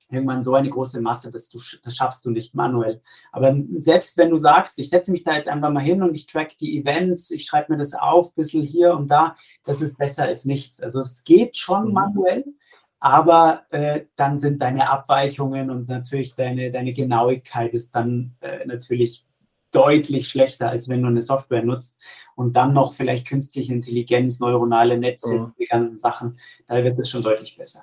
irgendwann 0.10 0.44
so 0.44 0.54
eine 0.54 0.70
große 0.70 1.02
Masse, 1.02 1.32
dass 1.32 1.50
du, 1.50 1.60
das 1.84 1.96
schaffst 1.96 2.26
du 2.26 2.32
nicht 2.32 2.54
manuell. 2.54 3.02
Aber 3.32 3.56
selbst 3.76 4.18
wenn 4.18 4.30
du 4.30 4.38
sagst, 4.38 4.78
ich 4.80 4.90
setze 4.90 5.12
mich 5.12 5.24
da 5.24 5.36
jetzt 5.36 5.48
einfach 5.48 5.72
mal 5.72 5.82
hin 5.82 6.04
und 6.04 6.16
ich 6.16 6.28
track 6.28 6.58
die 6.60 6.78
Events, 6.78 7.32
ich 7.32 7.46
schreibe 7.46 7.74
mir 7.74 7.80
das 7.80 7.94
auf, 7.94 8.30
ein 8.30 8.36
bisschen 8.36 8.64
hier 8.64 8.94
und 8.94 9.10
da, 9.10 9.36
das 9.64 9.82
ist 9.82 9.98
besser 9.98 10.26
als 10.26 10.46
nichts. 10.46 10.82
Also 10.82 11.02
es 11.02 11.24
geht 11.24 11.58
schon 11.58 11.88
mhm. 11.88 11.94
manuell, 11.94 12.46
aber 13.00 13.64
äh, 13.72 14.06
dann 14.16 14.40
sind 14.40 14.62
deine 14.62 14.90
Abweichungen 14.90 15.70
und 15.72 15.90
natürlich 15.90 16.36
deine, 16.36 16.72
deine 16.72 16.94
Genauigkeit 16.94 17.74
ist 17.74 17.96
dann 17.96 18.36
äh, 18.42 18.66
natürlich 18.66 19.26
deutlich 19.74 20.30
schlechter, 20.30 20.70
als 20.70 20.90
wenn 20.90 21.02
du 21.02 21.08
eine 21.08 21.22
Software 21.22 21.64
nutzt 21.64 22.02
und 22.36 22.56
dann 22.56 22.74
noch 22.74 22.94
vielleicht 22.94 23.28
künstliche 23.28 23.74
Intelligenz, 23.74 24.40
neuronale 24.40 24.98
Netze, 24.98 25.40
mhm. 25.40 25.54
die 25.60 25.66
ganzen 25.66 25.98
Sachen, 25.98 26.40
da 26.68 26.84
wird 26.84 27.00
es 27.00 27.10
schon 27.10 27.24
deutlich 27.24 27.58
besser. 27.58 27.82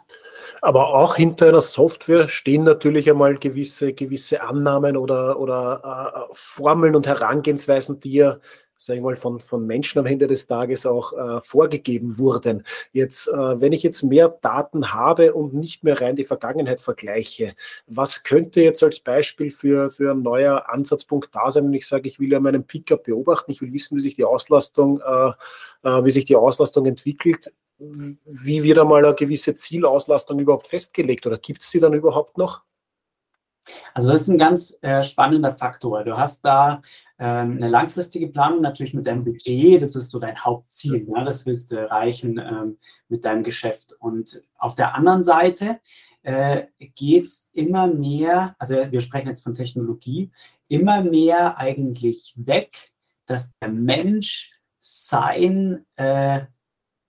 Aber 0.63 0.95
auch 0.95 1.17
hinter 1.17 1.49
einer 1.49 1.61
Software 1.61 2.29
stehen 2.29 2.65
natürlich 2.65 3.09
einmal 3.09 3.37
gewisse, 3.37 3.93
gewisse 3.93 4.43
Annahmen 4.43 4.97
oder, 4.97 5.39
oder 5.39 6.29
äh, 6.31 6.35
Formeln 6.35 6.95
und 6.95 7.07
Herangehensweisen, 7.07 8.01
die 8.01 8.13
ja 8.13 8.39
sage 8.83 8.97
ich 8.97 9.03
mal, 9.03 9.15
von, 9.15 9.41
von 9.41 9.67
Menschen 9.67 9.99
am 9.99 10.07
Ende 10.07 10.27
des 10.27 10.47
Tages 10.47 10.87
auch 10.87 11.13
äh, 11.13 11.41
vorgegeben 11.43 12.17
wurden. 12.17 12.65
Jetzt, 12.93 13.29
äh, 13.29 13.61
wenn 13.61 13.73
ich 13.73 13.83
jetzt 13.83 14.03
mehr 14.03 14.31
Daten 14.31 14.95
habe 14.95 15.35
und 15.35 15.53
nicht 15.53 15.85
mehr 15.85 16.01
rein 16.01 16.17
die 16.17 16.25
Vergangenheit 16.25 16.81
vergleiche, 16.81 17.55
was 17.87 18.23
könnte 18.23 18.63
jetzt 18.63 18.83
als 18.83 18.99
Beispiel 18.99 19.51
für, 19.51 19.91
für 19.91 20.13
ein 20.13 20.23
neuer 20.23 20.71
Ansatzpunkt 20.71 21.29
da 21.35 21.53
sein, 21.53 21.67
wenn 21.67 21.75
ich 21.75 21.87
sage, 21.87 22.09
ich 22.09 22.19
will 22.19 22.33
ja 22.33 22.41
meinen 22.41 22.65
Pickup 22.65 23.05
beobachten, 23.05 23.53
ich 23.53 23.61
will 23.61 23.71
wissen, 23.71 23.99
wie 23.99 24.03
sich 24.03 24.15
die 24.15 24.25
Auslastung, 24.25 25.03
äh, 25.03 25.33
äh 25.83 26.05
wie 26.05 26.11
sich 26.11 26.25
die 26.25 26.37
Auslastung 26.37 26.87
entwickelt. 26.87 27.53
Wie 27.79 28.63
wird 28.63 28.79
einmal 28.79 29.05
eine 29.05 29.15
gewisse 29.15 29.57
Zielauslastung 29.57 30.39
überhaupt 30.39 30.69
festgelegt 30.69 31.27
oder 31.27 31.37
gibt 31.37 31.63
es 31.63 31.71
die 31.71 31.81
dann 31.81 31.93
überhaupt 31.93 32.39
noch? 32.39 32.63
Also 33.95 34.11
das 34.13 34.23
ist 34.23 34.29
ein 34.29 34.39
ganz 34.39 34.79
äh, 34.83 35.03
spannender 35.03 35.55
Faktor. 35.55 36.05
Du 36.05 36.17
hast 36.17 36.45
da 36.45 36.81
ähm, 37.21 37.59
eine 37.59 37.69
langfristige 37.69 38.29
Planung 38.29 38.63
natürlich 38.63 38.95
mit 38.95 39.07
deinem 39.07 39.25
Budget, 39.25 39.83
das 39.83 39.95
ist 39.95 40.09
so 40.09 40.19
dein 40.19 40.43
Hauptziel, 40.43 41.05
ne? 41.05 41.23
das 41.25 41.45
willst 41.45 41.71
du 41.71 41.77
erreichen 41.77 42.39
ähm, 42.39 42.79
mit 43.09 43.27
deinem 43.27 43.45
Geschäft. 43.45 43.95
Und 44.01 44.43
auf 44.57 44.75
der 44.75 44.95
anderen 44.95 45.23
Seite 45.23 45.81
äh, 46.23 46.65
geht 46.95 47.27
es 47.27 47.51
immer 47.53 47.89
mehr, 47.89 48.57
also 48.59 48.75
wir 48.91 49.03
sprechen 49.03 49.29
jetzt 49.29 49.45
von 49.45 49.53
Technologie, 49.53 50.31
immer 50.69 51.03
mehr 51.03 51.59
eigentlich 51.59 52.33
weg, 52.37 52.91
dass 53.27 53.53
der 53.61 53.69
Mensch 53.69 54.59
sein 54.79 55.85
äh, 55.97 56.47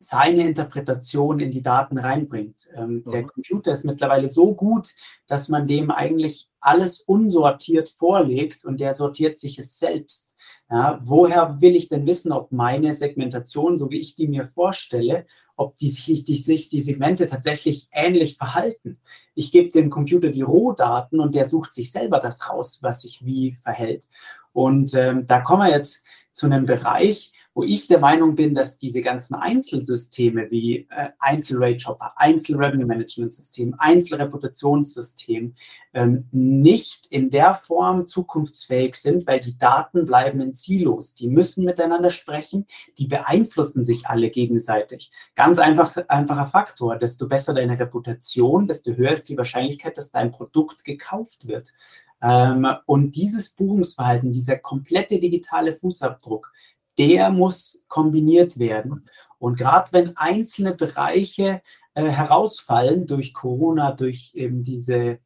seine 0.03 0.48
Interpretation 0.48 1.39
in 1.39 1.51
die 1.51 1.62
Daten 1.62 1.98
reinbringt. 1.98 2.70
Ähm, 2.75 3.03
mhm. 3.05 3.12
Der 3.12 3.24
Computer 3.24 3.72
ist 3.72 3.86
mittlerweile 3.86 4.27
so 4.27 4.53
gut, 4.53 4.89
dass 5.27 5.50
man 5.50 5.67
dem 5.67 5.91
eigentlich 5.91 6.50
alles 6.60 7.01
unsortiert 7.01 7.89
vorlegt 7.89 8.65
und 8.65 8.79
der 8.79 8.93
sortiert 8.93 9.38
sich 9.38 9.60
es 9.60 9.79
selbst. 9.79 10.38
Ja, 10.70 11.01
woher 11.03 11.60
will 11.60 11.75
ich 11.75 11.89
denn 11.89 12.05
wissen, 12.05 12.31
ob 12.31 12.51
meine 12.53 12.93
Segmentation, 12.93 13.77
so 13.77 13.89
wie 13.89 14.00
ich 14.00 14.15
die 14.15 14.29
mir 14.29 14.46
vorstelle, 14.46 15.25
ob 15.58 15.77
die 15.77 15.89
sich, 15.89 16.24
die, 16.24 16.38
sich 16.38 16.70
die 16.70 16.81
Segmente 16.81 17.27
tatsächlich 17.27 17.89
ähnlich 17.91 18.38
verhalten? 18.38 18.98
Ich 19.36 19.51
gebe 19.51 19.70
dem 19.70 19.89
Computer 19.89 20.29
die 20.29 20.43
Rohdaten 20.43 21.20
und 21.20 21.36
der 21.36 21.48
sucht 21.48 21.74
sich 21.74 21.91
selber 21.91 22.20
das 22.20 22.50
raus, 22.50 22.79
was 22.81 23.01
sich 23.01 23.25
wie 23.25 23.51
verhält. 23.51 24.08
Und 24.53 24.93
ähm, 24.93 25.27
da 25.27 25.41
kommen 25.41 25.67
wir 25.67 25.75
jetzt 25.75 26.08
zu 26.31 26.46
einem 26.46 26.65
Bereich, 26.65 27.34
wo 27.53 27.63
ich 27.63 27.88
der 27.88 28.00
Meinung 28.00 28.36
bin, 28.36 28.55
dass 28.55 28.77
diese 28.77 29.01
ganzen 29.01 29.36
Einzelsysteme 29.36 30.50
wie 30.51 30.88
äh, 30.89 31.10
Einzel-Rate-Shopper, 31.20 32.13
Einzel-Revenue-Management-System, 32.15 33.75
Einzel-Reputationssystem 33.77 35.53
ähm, 35.93 36.27
nicht 36.31 37.08
in 37.08 37.29
der 37.29 37.55
Form 37.55 38.08
zukunftsfähig 38.08 38.96
sind, 38.96 39.27
weil 39.27 39.41
die 39.41 39.58
Daten 39.58 40.05
bleiben 40.05 40.39
in 40.39 40.53
Silos. 40.53 41.13
Die 41.13 41.27
müssen 41.27 41.65
miteinander 41.65 42.12
sprechen, 42.12 42.67
die 42.98 43.08
beeinflussen 43.08 43.84
sich 43.84 44.08
alle 44.08 44.29
gegenseitig. 44.29 45.12
Ganz 45.36 45.60
einfach, 45.60 45.98
einfacher 46.08 46.48
Faktor. 46.48 46.98
Desto 46.98 47.27
besser 47.27 47.53
deine 47.53 47.77
Reputation, 47.77 48.65
desto 48.65 48.93
höher 48.93 49.12
ist 49.12 49.27
die 49.27 49.38
Wahrscheinlichkeit, 49.38 49.98
dass 49.98 50.12
dein 50.12 50.31
Produkt 50.31 50.86
gekauft 50.86 51.48
wird. 51.48 51.74
Ähm, 52.22 52.67
und 52.86 53.15
dieses 53.15 53.50
Buchungsverhalten, 53.50 54.31
dieser 54.31 54.58
komplette 54.58 55.20
digitale 55.20 55.75
Fußabdruck, 55.75 56.51
der 56.98 57.30
muss 57.30 57.86
kombiniert 57.88 58.60
werden. 58.60 59.10
Und 59.40 59.58
gerade 59.58 59.92
wenn 59.92 60.18
einzelne 60.18 60.76
Bereiche 60.76 61.62
äh, 61.94 62.04
herausfallen 62.04 63.08
durch 63.08 63.34
Corona, 63.34 63.92
durch 63.92 64.32
eben 64.36 64.64
diese, 64.64 65.20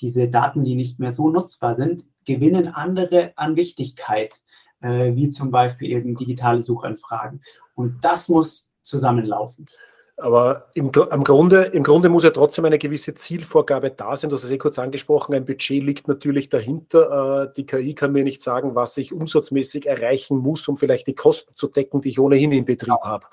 diese 0.00 0.28
Daten, 0.28 0.64
die 0.64 0.74
nicht 0.74 0.98
mehr 0.98 1.12
so 1.12 1.30
nutzbar 1.30 1.74
sind, 1.74 2.04
gewinnen 2.24 2.68
andere 2.68 3.32
an 3.36 3.56
Wichtigkeit, 3.56 4.40
äh, 4.80 5.14
wie 5.14 5.30
zum 5.30 5.50
Beispiel 5.50 5.90
eben 5.90 6.14
digitale 6.16 6.62
Suchanfragen. 6.62 7.42
Und 7.74 8.04
das 8.04 8.28
muss 8.28 8.72
zusammenlaufen. 8.82 9.66
Aber 10.16 10.68
im, 10.74 10.92
im, 11.10 11.24
Grunde, 11.24 11.62
im 11.64 11.82
Grunde 11.82 12.08
muss 12.08 12.24
ja 12.24 12.30
trotzdem 12.30 12.64
eine 12.64 12.78
gewisse 12.78 13.14
Zielvorgabe 13.14 13.90
da 13.90 14.14
sein. 14.14 14.30
Du 14.30 14.36
hast 14.36 14.44
es 14.44 14.50
eh 14.50 14.58
kurz 14.58 14.78
angesprochen, 14.78 15.34
ein 15.34 15.44
Budget 15.44 15.82
liegt 15.82 16.06
natürlich 16.06 16.48
dahinter. 16.48 17.48
Äh, 17.48 17.52
die 17.56 17.66
KI 17.66 17.94
kann 17.94 18.12
mir 18.12 18.22
nicht 18.22 18.42
sagen, 18.42 18.74
was 18.74 18.96
ich 18.98 19.12
umsatzmäßig 19.12 19.86
erreichen 19.86 20.36
muss, 20.36 20.68
um 20.68 20.76
vielleicht 20.76 21.06
die 21.06 21.14
Kosten 21.14 21.56
zu 21.56 21.66
decken, 21.66 22.02
die 22.02 22.10
ich 22.10 22.20
ohnehin 22.20 22.52
im 22.52 22.64
Betrieb 22.64 23.00
habe. 23.02 23.26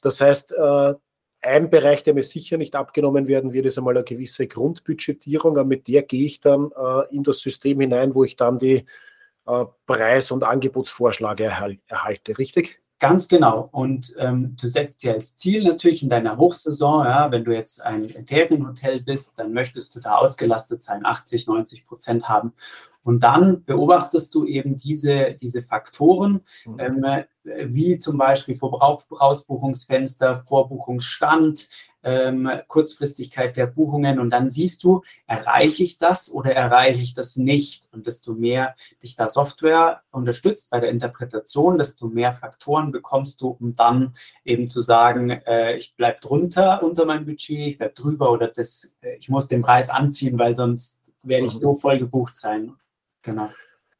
Das 0.00 0.20
heißt, 0.20 0.52
äh, 0.52 0.94
ein 1.42 1.70
Bereich, 1.70 2.02
der 2.02 2.14
mir 2.14 2.22
sicher 2.22 2.56
nicht 2.56 2.74
abgenommen 2.76 3.28
werden 3.28 3.52
wird, 3.52 3.66
ist 3.66 3.78
einmal 3.78 3.96
eine 3.96 4.04
gewisse 4.04 4.46
Grundbudgetierung. 4.46 5.58
Aber 5.58 5.66
mit 5.66 5.86
der 5.86 6.02
gehe 6.02 6.26
ich 6.26 6.40
dann 6.40 6.70
äh, 6.72 7.14
in 7.14 7.24
das 7.24 7.38
System 7.38 7.80
hinein, 7.80 8.14
wo 8.14 8.24
ich 8.24 8.36
dann 8.36 8.58
die 8.58 8.84
Preis- 9.86 10.30
und 10.30 10.44
Angebotsvorschläge 10.44 11.44
erhalte, 11.88 12.38
richtig? 12.38 12.81
Ganz 13.02 13.26
genau. 13.26 13.68
Und 13.72 14.14
ähm, 14.20 14.54
du 14.54 14.68
setzt 14.68 15.02
dir 15.02 15.14
als 15.14 15.34
Ziel 15.34 15.64
natürlich 15.64 16.04
in 16.04 16.08
deiner 16.08 16.36
Hochsaison, 16.36 17.04
ja, 17.04 17.32
wenn 17.32 17.44
du 17.44 17.52
jetzt 17.52 17.82
ein 17.82 18.08
Ferienhotel 18.08 19.02
bist, 19.02 19.40
dann 19.40 19.52
möchtest 19.52 19.96
du 19.96 20.00
da 20.00 20.18
ausgelastet 20.18 20.82
sein, 20.84 21.04
80, 21.04 21.48
90 21.48 21.84
Prozent 21.84 22.28
haben. 22.28 22.52
Und 23.02 23.24
dann 23.24 23.64
beobachtest 23.64 24.32
du 24.36 24.46
eben 24.46 24.76
diese, 24.76 25.34
diese 25.34 25.64
Faktoren, 25.64 26.42
mhm. 26.64 26.78
ähm, 26.78 27.24
wie 27.74 27.98
zum 27.98 28.18
Beispiel 28.18 28.56
Vorausbuchungsfenster, 28.56 30.44
Vorbuchungsstand, 30.46 31.70
ähm, 32.02 32.50
Kurzfristigkeit 32.68 33.56
der 33.56 33.66
Buchungen 33.66 34.18
und 34.18 34.30
dann 34.30 34.50
siehst 34.50 34.84
du, 34.84 35.02
erreiche 35.26 35.82
ich 35.84 35.98
das 35.98 36.32
oder 36.32 36.54
erreiche 36.54 37.00
ich 37.00 37.14
das 37.14 37.36
nicht. 37.36 37.88
Und 37.92 38.06
desto 38.06 38.34
mehr 38.34 38.74
dich 39.02 39.16
da 39.16 39.28
Software 39.28 40.02
unterstützt 40.10 40.70
bei 40.70 40.80
der 40.80 40.90
Interpretation, 40.90 41.78
desto 41.78 42.08
mehr 42.08 42.32
Faktoren 42.32 42.92
bekommst 42.92 43.40
du, 43.40 43.56
um 43.60 43.76
dann 43.76 44.14
eben 44.44 44.68
zu 44.68 44.82
sagen, 44.82 45.30
äh, 45.30 45.76
ich 45.76 45.94
bleibe 45.96 46.20
drunter 46.20 46.82
unter 46.82 47.04
meinem 47.04 47.26
Budget, 47.26 47.58
ich 47.58 47.78
bleibe 47.78 47.94
drüber 47.94 48.30
oder 48.32 48.48
das, 48.48 48.98
äh, 49.02 49.16
ich 49.16 49.28
muss 49.28 49.48
den 49.48 49.62
Preis 49.62 49.90
anziehen, 49.90 50.38
weil 50.38 50.54
sonst 50.54 51.14
werde 51.22 51.46
ich 51.46 51.54
mhm. 51.54 51.58
so 51.58 51.74
voll 51.74 51.98
gebucht 51.98 52.36
sein. 52.36 52.74
Genau. 53.22 53.48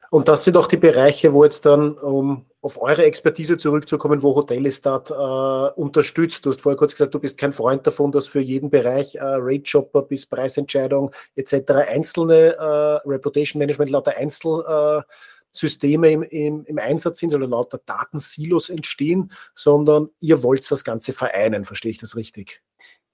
Und 0.09 0.27
das 0.27 0.43
sind 0.43 0.57
auch 0.57 0.67
die 0.67 0.77
Bereiche, 0.77 1.33
wo 1.33 1.43
jetzt 1.43 1.65
dann, 1.65 1.93
um 1.93 2.45
auf 2.63 2.81
eure 2.81 3.03
Expertise 3.03 3.57
zurückzukommen, 3.57 4.23
wo 4.23 4.35
Hotelistat 4.35 5.11
äh, 5.11 5.13
unterstützt. 5.13 6.45
Du 6.45 6.49
hast 6.49 6.61
vorher 6.61 6.77
kurz 6.77 6.93
gesagt, 6.93 7.13
du 7.13 7.19
bist 7.19 7.37
kein 7.37 7.51
Freund 7.51 7.85
davon, 7.85 8.13
dass 8.13 8.25
für 8.25 8.39
jeden 8.39 8.69
Bereich 8.69 9.15
äh, 9.15 9.19
Rate 9.21 9.65
Shopper 9.65 10.01
bis 10.01 10.25
Preisentscheidung 10.25 11.11
etc. 11.35 11.71
einzelne 11.89 12.55
äh, 12.55 13.07
Reputation 13.07 13.59
Management 13.59 13.91
lauter 13.91 14.15
Einzelsysteme 14.15 16.09
im, 16.09 16.23
im, 16.23 16.63
im 16.63 16.79
Einsatz 16.79 17.19
sind 17.19 17.35
oder 17.35 17.47
lauter 17.47 17.81
Datensilos 17.85 18.69
entstehen, 18.69 19.29
sondern 19.55 20.09
ihr 20.21 20.41
wollt 20.41 20.71
das 20.71 20.85
Ganze 20.85 21.11
vereinen. 21.11 21.65
Verstehe 21.65 21.91
ich 21.91 21.97
das 21.97 22.15
richtig? 22.15 22.63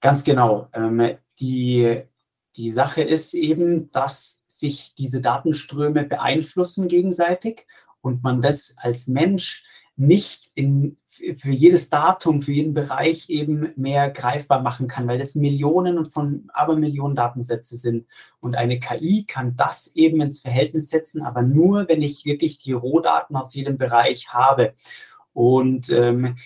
Ganz 0.00 0.22
genau. 0.22 0.68
Ähm, 0.72 1.16
die, 1.40 2.00
die 2.54 2.70
Sache 2.70 3.02
ist 3.02 3.34
eben, 3.34 3.90
dass 3.90 4.44
sich 4.46 4.94
diese 4.94 5.20
Datenströme 5.20 6.04
beeinflussen 6.04 6.86
gegenseitig 6.86 7.66
und 8.00 8.22
man 8.22 8.42
das 8.42 8.76
als 8.78 9.06
Mensch 9.06 9.64
nicht 10.00 10.50
in, 10.54 10.96
für 11.06 11.50
jedes 11.50 11.90
Datum, 11.90 12.40
für 12.40 12.52
jeden 12.52 12.72
Bereich 12.72 13.28
eben 13.28 13.72
mehr 13.76 14.08
greifbar 14.10 14.62
machen 14.62 14.88
kann, 14.88 15.06
weil 15.06 15.18
das 15.18 15.34
Millionen 15.34 15.98
und 15.98 16.14
von 16.14 16.48
Abermillionen 16.54 17.14
Datensätze 17.14 17.76
sind. 17.76 18.06
Und 18.40 18.54
eine 18.54 18.80
KI 18.80 19.26
kann 19.28 19.56
das 19.56 19.94
eben 19.96 20.22
ins 20.22 20.40
Verhältnis 20.40 20.88
setzen, 20.88 21.22
aber 21.22 21.42
nur, 21.42 21.86
wenn 21.88 22.00
ich 22.00 22.24
wirklich 22.24 22.56
die 22.56 22.72
Rohdaten 22.72 23.36
aus 23.36 23.54
jedem 23.54 23.76
Bereich 23.76 24.28
habe. 24.28 24.72
Und 25.34 25.90
ähm, 25.90 26.36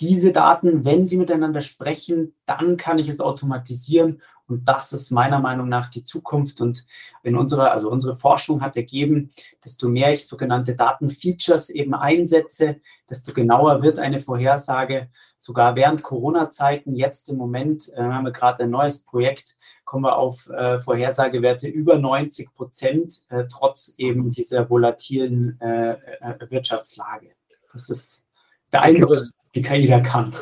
diese 0.00 0.32
Daten, 0.32 0.84
wenn 0.84 1.06
sie 1.06 1.16
miteinander 1.16 1.60
sprechen, 1.60 2.34
dann 2.46 2.76
kann 2.76 2.98
ich 2.98 3.08
es 3.08 3.20
automatisieren 3.20 4.20
und 4.46 4.68
das 4.68 4.92
ist 4.92 5.10
meiner 5.10 5.38
Meinung 5.38 5.68
nach 5.68 5.88
die 5.88 6.02
Zukunft. 6.02 6.60
Und 6.60 6.86
in 7.22 7.36
unserer, 7.36 7.72
also 7.72 7.90
unsere 7.90 8.14
Forschung 8.14 8.60
hat 8.60 8.76
ergeben, 8.76 9.30
desto 9.64 9.88
mehr 9.88 10.12
ich 10.12 10.26
sogenannte 10.26 10.74
Datenfeatures 10.74 11.70
eben 11.70 11.94
einsetze, 11.94 12.80
desto 13.08 13.32
genauer 13.32 13.82
wird 13.82 13.98
eine 13.98 14.20
Vorhersage. 14.20 15.08
Sogar 15.36 15.76
während 15.76 16.02
Corona-Zeiten, 16.02 16.94
jetzt 16.94 17.28
im 17.30 17.36
Moment 17.36 17.90
äh, 17.94 18.02
haben 18.02 18.24
wir 18.24 18.32
gerade 18.32 18.64
ein 18.64 18.70
neues 18.70 19.00
Projekt, 19.04 19.56
kommen 19.84 20.04
wir 20.04 20.16
auf 20.16 20.48
äh, 20.48 20.80
Vorhersagewerte 20.80 21.68
über 21.68 21.98
90 21.98 22.54
Prozent, 22.54 23.20
äh, 23.30 23.44
trotz 23.50 23.94
eben 23.96 24.30
dieser 24.30 24.68
volatilen 24.68 25.58
äh, 25.60 25.92
äh, 25.92 26.50
Wirtschaftslage. 26.50 27.30
Das 27.72 27.88
ist 27.88 28.23
beeindruckend, 28.74 29.10
was 29.18 29.34
die 29.54 29.62
KI 29.62 29.86
da 29.86 30.00
kann. 30.00 30.34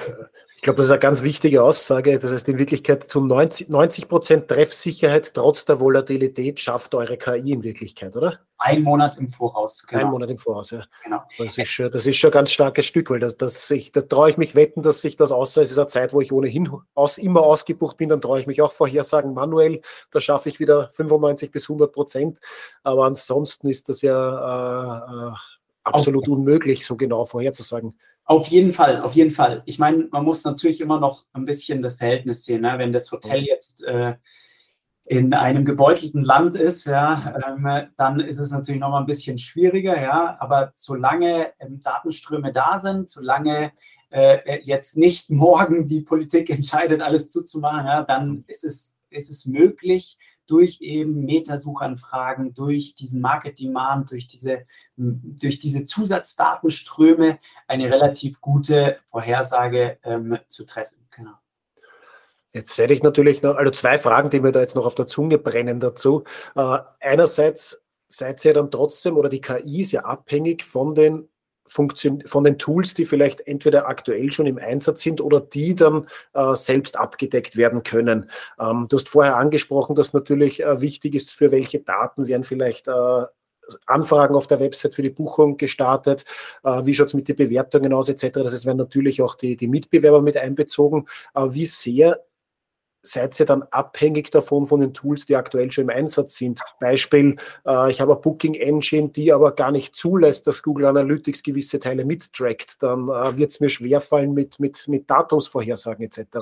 Ich 0.56 0.64
glaube, 0.64 0.76
das 0.76 0.86
ist 0.86 0.92
eine 0.92 1.00
ganz 1.00 1.24
wichtige 1.24 1.60
Aussage. 1.64 2.16
Das 2.20 2.30
heißt, 2.30 2.48
in 2.48 2.56
Wirklichkeit 2.56 3.10
zu 3.10 3.20
90 3.20 4.08
Prozent 4.08 4.46
Treffsicherheit 4.46 5.34
trotz 5.34 5.64
der 5.64 5.80
Volatilität 5.80 6.60
schafft 6.60 6.94
eure 6.94 7.16
KI 7.16 7.50
in 7.50 7.64
Wirklichkeit, 7.64 8.14
oder? 8.16 8.38
Ein 8.58 8.82
Monat 8.82 9.18
im 9.18 9.26
Voraus. 9.26 9.84
Genau. 9.88 10.02
Ein 10.02 10.10
Monat 10.12 10.30
im 10.30 10.38
Voraus, 10.38 10.70
ja. 10.70 10.84
Genau. 11.02 11.20
Das 11.36 11.58
ist, 11.58 11.68
schon, 11.68 11.90
das 11.90 12.06
ist 12.06 12.16
schon 12.16 12.30
ein 12.30 12.34
ganz 12.34 12.52
starkes 12.52 12.86
Stück, 12.86 13.10
weil 13.10 13.18
das, 13.18 13.36
das, 13.36 13.68
ich, 13.72 13.90
da 13.90 14.02
traue 14.02 14.30
ich 14.30 14.36
mich 14.36 14.54
wetten, 14.54 14.82
dass 14.82 15.00
sich 15.00 15.16
das 15.16 15.32
außer 15.32 15.62
es 15.62 15.72
ist 15.72 15.78
eine 15.78 15.88
Zeit, 15.88 16.12
wo 16.12 16.20
ich 16.20 16.32
ohnehin 16.32 16.70
aus, 16.94 17.18
immer 17.18 17.40
ausgebucht 17.40 17.96
bin, 17.96 18.08
dann 18.08 18.20
traue 18.20 18.38
ich 18.38 18.46
mich 18.46 18.62
auch 18.62 18.72
vorhersagen 18.72 19.34
manuell. 19.34 19.80
Da 20.12 20.20
schaffe 20.20 20.48
ich 20.48 20.60
wieder 20.60 20.90
95 20.90 21.50
bis 21.50 21.64
100 21.64 21.92
Prozent. 21.92 22.38
Aber 22.84 23.04
ansonsten 23.06 23.68
ist 23.68 23.88
das 23.88 24.00
ja 24.00 25.08
äh, 25.08 25.30
äh 25.30 25.34
absolut 25.84 26.24
auf, 26.24 26.28
unmöglich, 26.28 26.86
so 26.86 26.96
genau 26.96 27.24
vorherzusagen. 27.24 27.98
Auf 28.24 28.46
jeden 28.48 28.72
Fall, 28.72 29.00
auf 29.02 29.14
jeden 29.14 29.32
Fall. 29.32 29.62
Ich 29.66 29.78
meine, 29.78 30.08
man 30.10 30.24
muss 30.24 30.44
natürlich 30.44 30.80
immer 30.80 31.00
noch 31.00 31.24
ein 31.32 31.44
bisschen 31.44 31.82
das 31.82 31.96
Verhältnis 31.96 32.44
sehen. 32.44 32.62
Ne? 32.62 32.74
Wenn 32.78 32.92
das 32.92 33.10
Hotel 33.10 33.42
jetzt 33.42 33.84
äh, 33.84 34.14
in 35.04 35.34
einem 35.34 35.64
gebeutelten 35.64 36.22
Land 36.22 36.54
ist, 36.54 36.86
ja, 36.86 37.34
ähm, 37.46 37.88
dann 37.96 38.20
ist 38.20 38.38
es 38.38 38.52
natürlich 38.52 38.80
noch 38.80 38.90
mal 38.90 39.00
ein 39.00 39.06
bisschen 39.06 39.38
schwieriger, 39.38 40.00
ja. 40.00 40.36
Aber 40.38 40.70
solange 40.74 41.52
ähm, 41.58 41.82
Datenströme 41.82 42.52
da 42.52 42.78
sind, 42.78 43.10
solange 43.10 43.72
äh, 44.10 44.60
jetzt 44.62 44.96
nicht 44.96 45.28
morgen 45.30 45.86
die 45.86 46.02
Politik 46.02 46.48
entscheidet, 46.50 47.02
alles 47.02 47.28
zuzumachen, 47.28 47.86
ja, 47.86 48.02
dann 48.02 48.44
ist 48.46 48.64
es, 48.64 48.96
ist 49.10 49.30
es 49.30 49.46
möglich, 49.46 50.16
durch 50.46 50.80
eben 50.80 51.24
Metasuchanfragen, 51.24 52.54
durch 52.54 52.94
diesen 52.94 53.20
Market 53.20 53.58
Demand, 53.58 54.10
durch 54.10 54.26
diese, 54.26 54.66
durch 54.96 55.58
diese 55.58 55.84
Zusatzdatenströme 55.84 57.38
eine 57.68 57.90
relativ 57.90 58.40
gute 58.40 58.98
Vorhersage 59.06 59.98
ähm, 60.04 60.38
zu 60.48 60.64
treffen. 60.64 61.06
Genau. 61.14 61.32
Jetzt 62.52 62.76
hätte 62.76 62.92
ich 62.92 63.02
natürlich 63.02 63.42
noch, 63.42 63.56
also 63.56 63.70
zwei 63.70 63.98
Fragen, 63.98 64.28
die 64.28 64.40
mir 64.40 64.52
da 64.52 64.60
jetzt 64.60 64.76
noch 64.76 64.84
auf 64.84 64.94
der 64.94 65.06
Zunge 65.06 65.38
brennen 65.38 65.80
dazu. 65.80 66.24
Äh, 66.54 66.78
einerseits 67.00 67.82
seid 68.08 68.44
ihr 68.44 68.52
dann 68.52 68.70
trotzdem, 68.70 69.16
oder 69.16 69.30
die 69.30 69.40
KI 69.40 69.80
ist 69.80 69.92
ja 69.92 70.02
abhängig 70.02 70.64
von 70.64 70.94
den 70.94 71.28
Funktion, 71.72 72.22
von 72.26 72.44
den 72.44 72.58
Tools, 72.58 72.92
die 72.92 73.06
vielleicht 73.06 73.40
entweder 73.46 73.88
aktuell 73.88 74.30
schon 74.30 74.46
im 74.46 74.58
Einsatz 74.58 75.00
sind 75.00 75.20
oder 75.22 75.40
die 75.40 75.74
dann 75.74 76.06
äh, 76.34 76.54
selbst 76.54 76.98
abgedeckt 76.98 77.56
werden 77.56 77.82
können. 77.82 78.30
Ähm, 78.60 78.86
du 78.90 78.98
hast 78.98 79.08
vorher 79.08 79.36
angesprochen, 79.36 79.96
dass 79.96 80.12
natürlich 80.12 80.62
äh, 80.62 80.80
wichtig 80.82 81.14
ist, 81.14 81.34
für 81.34 81.50
welche 81.50 81.80
Daten 81.80 82.28
werden 82.28 82.44
vielleicht 82.44 82.88
äh, 82.88 83.24
Anfragen 83.86 84.34
auf 84.34 84.46
der 84.46 84.60
Website 84.60 84.94
für 84.94 85.02
die 85.02 85.10
Buchung 85.10 85.56
gestartet, 85.56 86.26
äh, 86.62 86.84
wie 86.84 86.94
schaut 86.94 87.06
es 87.08 87.14
mit 87.14 87.28
den 87.28 87.36
Bewertungen 87.36 87.94
aus 87.94 88.10
etc. 88.10 88.30
Das 88.34 88.52
heißt, 88.52 88.66
werden 88.66 88.76
natürlich 88.76 89.22
auch 89.22 89.34
die, 89.34 89.56
die 89.56 89.68
Mitbewerber 89.68 90.20
mit 90.20 90.36
einbezogen. 90.36 91.06
Äh, 91.34 91.46
wie 91.50 91.66
sehr 91.66 92.20
seid 93.02 93.38
ihr 93.40 93.46
dann 93.46 93.62
abhängig 93.70 94.30
davon 94.30 94.66
von 94.66 94.80
den 94.80 94.94
Tools, 94.94 95.26
die 95.26 95.36
aktuell 95.36 95.70
schon 95.70 95.84
im 95.84 95.90
Einsatz 95.90 96.36
sind. 96.36 96.60
Beispiel, 96.80 97.36
äh, 97.66 97.90
ich 97.90 98.00
habe 98.00 98.12
eine 98.12 98.20
Booking 98.20 98.54
Engine, 98.54 99.08
die 99.08 99.32
aber 99.32 99.52
gar 99.52 99.72
nicht 99.72 99.96
zulässt, 99.96 100.46
dass 100.46 100.62
Google 100.62 100.86
Analytics 100.86 101.42
gewisse 101.42 101.80
Teile 101.80 102.04
mittrackt. 102.04 102.82
Dann 102.82 103.08
äh, 103.08 103.36
wird 103.36 103.52
es 103.52 103.60
mir 103.60 103.68
schwerfallen 103.68 104.32
mit, 104.32 104.60
mit, 104.60 104.86
mit 104.88 105.10
Datumsvorhersagen 105.10 106.04
etc. 106.04 106.38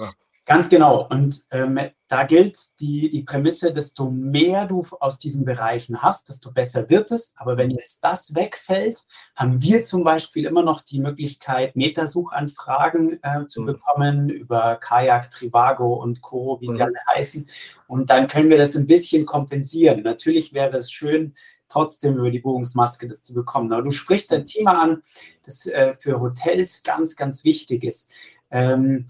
Ganz 0.50 0.68
genau. 0.68 1.06
Und 1.08 1.44
ähm, 1.52 1.78
da 2.08 2.24
gilt 2.24 2.80
die, 2.80 3.08
die 3.08 3.22
Prämisse, 3.22 3.72
desto 3.72 4.10
mehr 4.10 4.66
du 4.66 4.84
aus 4.98 5.20
diesen 5.20 5.44
Bereichen 5.44 6.02
hast, 6.02 6.28
desto 6.28 6.50
besser 6.50 6.90
wird 6.90 7.12
es. 7.12 7.36
Aber 7.36 7.56
wenn 7.56 7.70
jetzt 7.70 8.02
das 8.02 8.34
wegfällt, 8.34 9.06
haben 9.36 9.62
wir 9.62 9.84
zum 9.84 10.02
Beispiel 10.02 10.46
immer 10.46 10.64
noch 10.64 10.82
die 10.82 10.98
Möglichkeit, 10.98 11.76
Metasuchanfragen 11.76 13.22
äh, 13.22 13.46
zu 13.46 13.62
mhm. 13.62 13.66
bekommen 13.66 14.28
über 14.28 14.74
Kajak, 14.74 15.30
Trivago 15.30 16.02
und 16.02 16.20
Co., 16.20 16.58
wie 16.60 16.68
mhm. 16.68 16.74
sie 16.74 16.82
alle 16.82 16.98
heißen. 17.14 17.48
Und 17.86 18.10
dann 18.10 18.26
können 18.26 18.50
wir 18.50 18.58
das 18.58 18.74
ein 18.74 18.88
bisschen 18.88 19.26
kompensieren. 19.26 20.02
Natürlich 20.02 20.52
wäre 20.52 20.78
es 20.78 20.90
schön, 20.90 21.36
trotzdem 21.68 22.18
über 22.18 22.32
die 22.32 22.40
Buchungsmaske 22.40 23.06
das 23.06 23.22
zu 23.22 23.34
bekommen. 23.34 23.72
Aber 23.72 23.82
du 23.82 23.92
sprichst 23.92 24.32
ein 24.32 24.44
Thema 24.44 24.82
an, 24.82 25.02
das 25.44 25.66
äh, 25.66 25.94
für 25.96 26.18
Hotels 26.18 26.82
ganz, 26.82 27.14
ganz 27.14 27.44
wichtig 27.44 27.84
ist. 27.84 28.14
Ähm, 28.50 29.06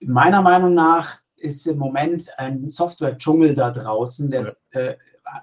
meiner 0.00 0.42
Meinung 0.42 0.74
nach 0.74 1.18
ist 1.36 1.66
im 1.66 1.78
Moment 1.78 2.38
ein 2.38 2.70
Software-Dschungel 2.70 3.54
da 3.54 3.70
draußen, 3.70 4.30
der 4.30 4.40
es 4.40 4.62
ja. 4.72 4.80
äh, 4.80 4.96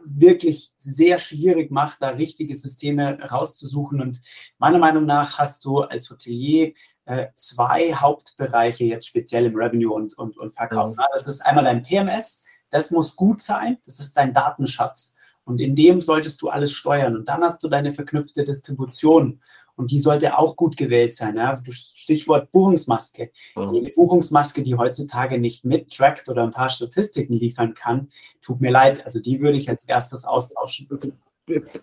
wirklich 0.04 0.72
sehr 0.78 1.18
schwierig 1.18 1.72
macht, 1.72 2.02
da 2.02 2.10
richtige 2.10 2.56
Systeme 2.56 3.20
rauszusuchen. 3.20 4.02
Und 4.02 4.22
meiner 4.58 4.80
Meinung 4.80 5.06
nach 5.06 5.38
hast 5.38 5.66
du 5.66 5.82
als 5.82 6.10
Hotelier 6.10 6.74
äh, 7.06 7.28
zwei 7.36 7.94
Hauptbereiche 7.94 8.86
jetzt 8.86 9.08
speziell 9.08 9.46
im 9.46 9.56
Revenue 9.56 9.94
und, 9.94 10.18
und, 10.18 10.38
und 10.38 10.54
Verkauf. 10.54 10.96
Mhm. 10.96 11.02
Das 11.14 11.28
ist 11.28 11.42
einmal 11.42 11.64
dein 11.64 11.84
PMS, 11.84 12.46
das 12.70 12.92
muss 12.92 13.16
gut 13.16 13.42
sein, 13.42 13.78
das 13.86 14.00
ist 14.00 14.16
dein 14.16 14.34
Datenschatz. 14.34 15.18
Und 15.44 15.60
in 15.60 15.76
dem 15.76 16.02
solltest 16.02 16.42
du 16.42 16.50
alles 16.50 16.72
steuern. 16.72 17.16
Und 17.16 17.28
dann 17.28 17.42
hast 17.42 17.64
du 17.64 17.68
deine 17.68 17.94
verknüpfte 17.94 18.44
Distribution. 18.44 19.42
Und 19.76 19.92
die 19.92 20.00
sollte 20.00 20.38
auch 20.38 20.56
gut 20.56 20.78
gewählt 20.78 21.14
sein. 21.14 21.38
Ja? 21.38 21.62
Stichwort 21.70 22.52
Buchungsmaske. 22.52 23.32
Mhm. 23.56 23.74
Jede 23.74 23.92
Buchungsmaske, 23.92 24.64
die 24.64 24.76
heutzutage 24.76 25.40
nicht 25.40 25.66
mittrackt 25.66 26.30
oder 26.30 26.44
ein 26.44 26.52
paar 26.52 26.70
Statistiken 26.70 27.34
liefern 27.34 27.74
kann, 27.74 28.10
tut 28.42 28.62
mir 28.62 28.72
leid. 28.72 29.06
Also 29.06 29.20
die 29.20 29.40
würde 29.42 29.58
ich 29.58 29.70
als 29.70 29.84
erstes 29.84 30.26
austauschen 30.26 30.88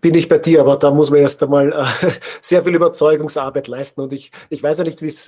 bin 0.01 0.15
ich 0.15 0.29
bei 0.29 0.39
dir, 0.39 0.61
aber 0.61 0.77
da 0.77 0.91
muss 0.91 1.11
man 1.11 1.21
erst 1.21 1.43
einmal 1.43 1.73
äh, 1.73 2.11
sehr 2.43 2.63
viel 2.63 2.75
Überzeugungsarbeit 2.75 3.69
leisten. 3.69 4.01
Und 4.01 4.13
ich, 4.13 4.31
ich 4.49 4.63
weiß 4.63 4.79
ja 4.79 4.85
nicht, 4.85 5.03
wie 5.03 5.07
es 5.07 5.27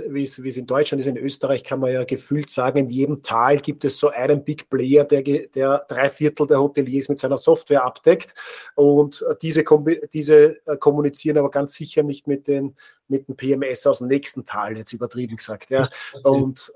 in 0.57 0.67
Deutschland 0.67 1.01
ist. 1.01 1.07
In 1.07 1.17
Österreich 1.17 1.65
kann 1.65 1.81
man 1.81 1.93
ja 1.93 2.05
gefühlt 2.05 2.51
sagen, 2.51 2.79
in 2.79 2.91
jedem 2.91 3.23
Tal 3.23 3.59
gibt 3.59 3.85
es 3.85 3.99
so 3.99 4.09
einen 4.09 4.45
Big 4.45 4.69
Player, 4.71 5.05
der, 5.05 5.23
der 5.23 5.81
drei 5.89 6.11
Viertel 6.11 6.47
der 6.47 6.61
Hoteliers 6.61 7.09
mit 7.09 7.19
seiner 7.19 7.39
Software 7.39 7.85
abdeckt. 7.85 8.35
Und 8.75 9.25
diese, 9.43 9.65
diese 10.13 10.67
äh, 10.67 10.77
kommunizieren 10.79 11.39
aber 11.39 11.51
ganz 11.51 11.75
sicher 11.75 12.03
nicht 12.03 12.27
mit 12.27 12.49
den, 12.49 12.77
mit 13.09 13.29
dem 13.29 13.37
PMS 13.37 13.87
aus 13.87 13.99
dem 13.99 14.09
nächsten 14.09 14.45
Tal, 14.45 14.77
jetzt 14.77 14.93
übertrieben 14.93 15.37
gesagt. 15.37 15.71
Ja. 15.71 15.87
Und 16.23 16.73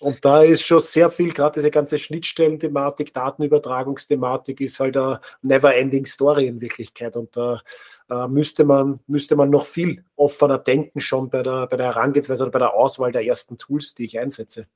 und 0.00 0.24
da 0.24 0.42
ist 0.42 0.62
schon 0.62 0.80
sehr 0.80 1.10
viel, 1.10 1.32
gerade 1.32 1.54
diese 1.54 1.70
ganze 1.70 1.98
Schnittstellenthematik, 1.98 3.12
Datenübertragungsthematik 3.12 4.60
ist 4.60 4.78
halt 4.78 4.96
eine 4.96 5.20
never-ending 5.42 6.06
Story 6.06 6.46
in 6.46 6.60
Wirklichkeit. 6.60 7.16
Und 7.16 7.36
da 7.36 7.60
äh, 8.08 8.28
müsste, 8.28 8.64
man, 8.64 9.00
müsste 9.06 9.34
man 9.34 9.50
noch 9.50 9.66
viel 9.66 10.04
offener 10.14 10.58
denken, 10.58 11.00
schon 11.00 11.28
bei 11.30 11.42
der, 11.42 11.66
bei 11.66 11.76
der 11.76 11.86
Herangehensweise 11.86 12.42
oder 12.42 12.52
bei 12.52 12.60
der 12.60 12.74
Auswahl 12.74 13.10
der 13.10 13.26
ersten 13.26 13.58
Tools, 13.58 13.94
die 13.94 14.04
ich 14.04 14.18
einsetze. 14.18 14.66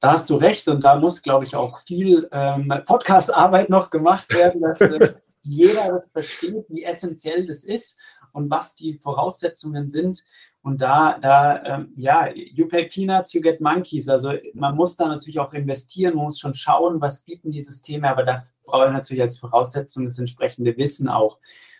Da 0.00 0.12
hast 0.12 0.30
du 0.30 0.36
recht 0.36 0.68
und 0.68 0.84
da 0.84 0.96
muss, 0.96 1.22
glaube 1.22 1.44
ich, 1.44 1.54
auch 1.54 1.80
viel 1.80 2.28
ähm, 2.32 2.72
Podcast-Arbeit 2.86 3.70
noch 3.70 3.90
gemacht 3.90 4.32
werden, 4.34 4.62
dass 4.62 4.80
äh, 4.80 5.14
jeder 5.42 6.02
versteht, 6.12 6.64
wie 6.68 6.84
essentiell 6.84 7.46
das 7.46 7.64
ist 7.64 8.00
und 8.32 8.50
was 8.50 8.74
die 8.74 8.98
Voraussetzungen 8.98 9.88
sind. 9.88 10.24
Und 10.66 10.80
da, 10.80 11.16
da 11.22 11.62
ähm, 11.62 11.92
ja, 11.94 12.28
you 12.34 12.66
pay 12.66 12.88
peanuts, 12.88 13.32
you 13.32 13.40
get 13.40 13.60
monkeys. 13.60 14.08
Also 14.08 14.32
man 14.52 14.74
muss 14.74 14.96
da 14.96 15.06
natürlich 15.06 15.38
auch 15.38 15.52
investieren, 15.52 16.16
man 16.16 16.24
muss 16.24 16.40
schon 16.40 16.54
schauen, 16.54 17.00
was 17.00 17.24
bieten 17.24 17.52
die 17.52 17.62
Systeme, 17.62 18.10
aber 18.10 18.24
da 18.24 18.42
brauche 18.64 18.86
ich 18.86 18.92
natürlich 18.92 19.22
als 19.22 19.38
Voraussetzung 19.38 20.06
das 20.06 20.18
entsprechende 20.18 20.76
Wissen 20.76 21.08
auch. 21.08 21.38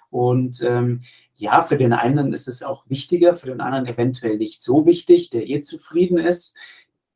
Und 0.08 0.62
ähm, 0.62 1.02
ja, 1.34 1.64
für 1.64 1.76
den 1.76 1.92
einen 1.92 2.32
ist 2.32 2.46
es 2.46 2.62
auch 2.62 2.88
wichtiger, 2.88 3.34
für 3.34 3.48
den 3.48 3.60
anderen 3.60 3.86
eventuell 3.86 4.36
nicht 4.36 4.62
so 4.62 4.86
wichtig, 4.86 5.30
der 5.30 5.48
eh 5.48 5.60
zufrieden 5.62 6.18
ist. 6.18 6.56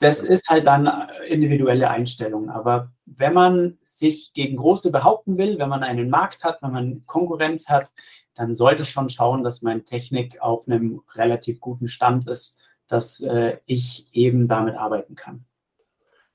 Das 0.01 0.23
ist 0.23 0.49
halt 0.49 0.67
dann 0.67 0.87
äh, 0.87 1.27
individuelle 1.29 1.91
Einstellung. 1.91 2.51
Aber 2.51 2.91
wenn 3.05 3.35
man 3.35 3.79
sich 3.83 4.33
gegen 4.33 4.57
Große 4.57 4.91
behaupten 4.91 5.39
will, 5.39 5.59
wenn 5.59 5.69
man 5.69 5.83
einen 5.83 6.11
Markt 6.11 6.43
hat, 6.43 6.61
wenn 6.63 6.73
man 6.73 7.03
Konkurrenz 7.07 7.69
hat, 7.69 7.93
dann 8.35 8.55
sollte 8.55 8.83
ich 8.85 8.91
schon 8.91 9.11
schauen, 9.11 9.45
dass 9.45 9.63
meine 9.63 9.85
Technik 9.85 10.41
auf 10.41 10.67
einem 10.67 11.03
relativ 11.15 11.61
guten 11.61 11.87
Stand 11.87 12.27
ist, 12.27 12.67
dass 12.89 13.21
äh, 13.21 13.59
ich 13.67 14.09
eben 14.13 14.49
damit 14.49 14.75
arbeiten 14.75 15.15
kann. 15.15 15.45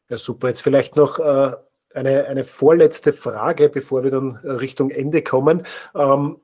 Ja, 0.09 0.17
super. 0.17 0.47
Jetzt 0.47 0.61
vielleicht 0.61 0.95
noch 0.95 1.17
äh, 1.17 1.53
eine, 1.95 2.25
eine 2.25 2.43
vorletzte 2.43 3.13
Frage, 3.13 3.69
bevor 3.69 4.03
wir 4.03 4.11
dann 4.11 4.39
äh, 4.43 4.51
Richtung 4.51 4.91
Ende 4.91 5.23
kommen. 5.23 5.63
Ähm, 5.95 6.39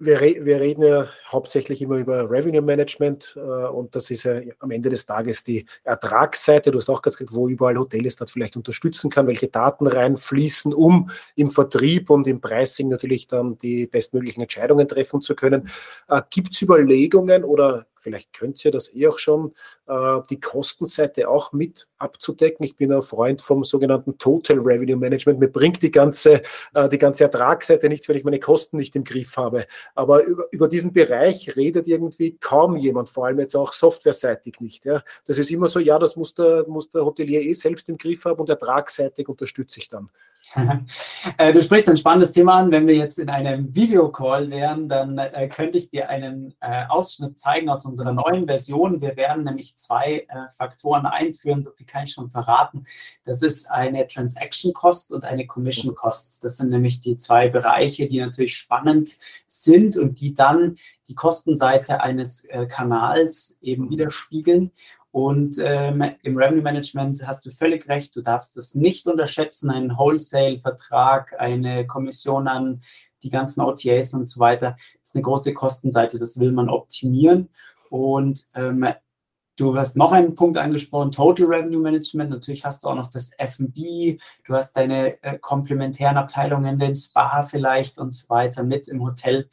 wir, 0.00 0.20
re 0.20 0.36
wir, 0.42 0.60
reden 0.60 0.82
ja 0.82 1.06
hauptsächlich 1.26 1.82
immer 1.82 1.96
über 1.96 2.30
Revenue 2.30 2.62
Management 2.62 3.34
äh, 3.36 3.40
und 3.40 3.96
das 3.96 4.10
ist 4.10 4.24
ja 4.24 4.40
am 4.60 4.70
Ende 4.70 4.90
des 4.90 5.06
Tages 5.06 5.42
die 5.42 5.66
Ertragsseite. 5.82 6.70
Du 6.70 6.78
hast 6.78 6.88
auch 6.88 7.02
ganz 7.02 7.16
gesagt, 7.16 7.34
wo 7.34 7.48
überall 7.48 7.76
Hotels 7.76 8.16
das 8.16 8.30
vielleicht 8.30 8.56
unterstützen 8.56 9.10
kann, 9.10 9.26
welche 9.26 9.48
Daten 9.48 9.86
reinfließen, 9.86 10.72
um 10.72 11.10
im 11.34 11.50
Vertrieb 11.50 12.10
und 12.10 12.26
im 12.28 12.40
Pricing 12.40 12.88
natürlich 12.88 13.26
dann 13.26 13.58
die 13.58 13.86
bestmöglichen 13.86 14.42
Entscheidungen 14.42 14.86
treffen 14.86 15.20
zu 15.20 15.34
können. 15.34 15.68
Äh, 16.08 16.22
Gibt 16.30 16.54
es 16.54 16.62
Überlegungen 16.62 17.42
oder 17.42 17.86
vielleicht 18.00 18.32
könnt 18.32 18.64
ihr 18.64 18.70
das 18.70 18.94
eh 18.94 19.08
auch 19.08 19.18
schon, 19.18 19.54
äh, 19.88 20.20
die 20.28 20.38
Kostenseite 20.38 21.28
auch 21.28 21.52
mit 21.52 21.88
abzudecken. 21.96 22.64
Ich 22.64 22.76
bin 22.76 22.92
ein 22.92 23.02
Freund 23.02 23.40
vom 23.40 23.64
sogenannten 23.64 24.18
Total 24.18 24.58
Revenue 24.58 24.96
Management. 24.96 25.40
Mir 25.40 25.48
bringt 25.48 25.82
die 25.82 25.90
ganze, 25.90 26.42
äh, 26.74 26.88
die 26.88 26.98
ganze 26.98 27.24
Ertragsseite 27.24 27.88
nichts, 27.88 28.08
wenn 28.08 28.16
ich 28.16 28.24
meine 28.24 28.38
Kosten 28.38 28.76
nicht 28.76 28.94
im 28.96 29.04
Griff 29.04 29.36
habe. 29.36 29.66
Aber 29.94 30.24
über, 30.24 30.44
über 30.50 30.68
diesen 30.68 30.92
Bereich 30.92 31.56
redet 31.56 31.88
irgendwie 31.88 32.36
kaum 32.38 32.76
jemand, 32.76 33.08
vor 33.08 33.26
allem 33.26 33.38
jetzt 33.38 33.56
auch 33.56 33.72
softwareseitig 33.72 34.60
nicht. 34.60 34.86
Das 34.86 35.38
ist 35.38 35.50
immer 35.50 35.68
so, 35.68 35.80
ja, 35.80 35.98
das 35.98 36.16
muss 36.16 36.34
der, 36.34 36.66
muss 36.68 36.90
der 36.90 37.04
Hotelier 37.04 37.40
eh 37.40 37.54
selbst 37.54 37.88
im 37.88 37.96
Griff 37.96 38.24
haben 38.26 38.40
und 38.40 38.48
ertragsseitig 38.48 39.28
unterstütze 39.28 39.80
ich 39.80 39.88
dann. 39.88 40.10
Äh, 41.36 41.52
du 41.52 41.60
sprichst 41.60 41.88
ein 41.88 41.96
spannendes 41.96 42.32
Thema 42.32 42.54
an. 42.54 42.70
Wenn 42.70 42.86
wir 42.86 42.94
jetzt 42.94 43.18
in 43.18 43.28
einem 43.28 43.74
Videocall 43.74 44.48
wären, 44.50 44.88
dann 44.88 45.18
äh, 45.18 45.48
könnte 45.48 45.76
ich 45.76 45.90
dir 45.90 46.08
einen 46.08 46.54
Ausschnitt 46.88 47.38
zeigen 47.38 47.68
aus 47.68 47.84
unserem 47.84 47.97
unserer 47.98 48.12
neuen 48.12 48.46
Version. 48.46 49.00
Wir 49.00 49.16
werden 49.16 49.44
nämlich 49.44 49.76
zwei 49.76 50.26
äh, 50.28 50.48
Faktoren 50.56 51.06
einführen, 51.06 51.60
so 51.60 51.70
viel 51.72 51.86
kann 51.86 52.04
ich 52.04 52.12
schon 52.12 52.30
verraten. 52.30 52.86
Das 53.24 53.42
ist 53.42 53.70
eine 53.70 54.06
Transaction 54.06 54.72
Cost 54.72 55.12
und 55.12 55.24
eine 55.24 55.46
Commission 55.46 55.94
Cost. 55.94 56.44
Das 56.44 56.58
sind 56.58 56.70
nämlich 56.70 57.00
die 57.00 57.16
zwei 57.16 57.48
Bereiche, 57.48 58.06
die 58.08 58.20
natürlich 58.20 58.56
spannend 58.56 59.16
sind 59.46 59.96
und 59.96 60.20
die 60.20 60.34
dann 60.34 60.76
die 61.08 61.14
Kostenseite 61.14 62.02
eines 62.02 62.44
äh, 62.44 62.66
Kanals 62.66 63.58
eben 63.62 63.90
widerspiegeln. 63.90 64.70
Und 65.10 65.56
ähm, 65.60 66.04
im 66.22 66.36
Revenue 66.36 66.62
Management 66.62 67.26
hast 67.26 67.44
du 67.46 67.50
völlig 67.50 67.88
recht, 67.88 68.14
du 68.14 68.20
darfst 68.20 68.56
das 68.56 68.74
nicht 68.74 69.06
unterschätzen, 69.06 69.70
einen 69.70 69.96
Wholesale-Vertrag, 69.96 71.34
eine 71.40 71.86
Kommission 71.86 72.46
an 72.46 72.82
die 73.22 73.30
ganzen 73.30 73.62
OTAs 73.62 74.14
und 74.14 74.26
so 74.26 74.38
weiter, 74.38 74.76
ist 75.02 75.16
eine 75.16 75.22
große 75.22 75.54
Kostenseite, 75.54 76.18
das 76.18 76.38
will 76.38 76.52
man 76.52 76.68
optimieren. 76.68 77.48
Und 77.90 78.44
ähm, 78.54 78.86
du 79.56 79.76
hast 79.76 79.96
noch 79.96 80.12
einen 80.12 80.34
Punkt 80.34 80.58
angesprochen, 80.58 81.12
Total 81.12 81.46
Revenue 81.46 81.80
Management. 81.80 82.30
Natürlich 82.30 82.64
hast 82.64 82.84
du 82.84 82.88
auch 82.88 82.94
noch 82.94 83.10
das 83.10 83.30
F&B, 83.38 84.18
du 84.46 84.54
hast 84.54 84.76
deine 84.76 85.22
äh, 85.22 85.38
komplementären 85.38 86.16
Abteilungen, 86.16 86.78
den 86.78 86.96
Spa 86.96 87.42
vielleicht 87.42 87.98
und 87.98 88.12
so 88.12 88.28
weiter 88.28 88.62
mit 88.62 88.88
im 88.88 89.02
Hotel. 89.02 89.48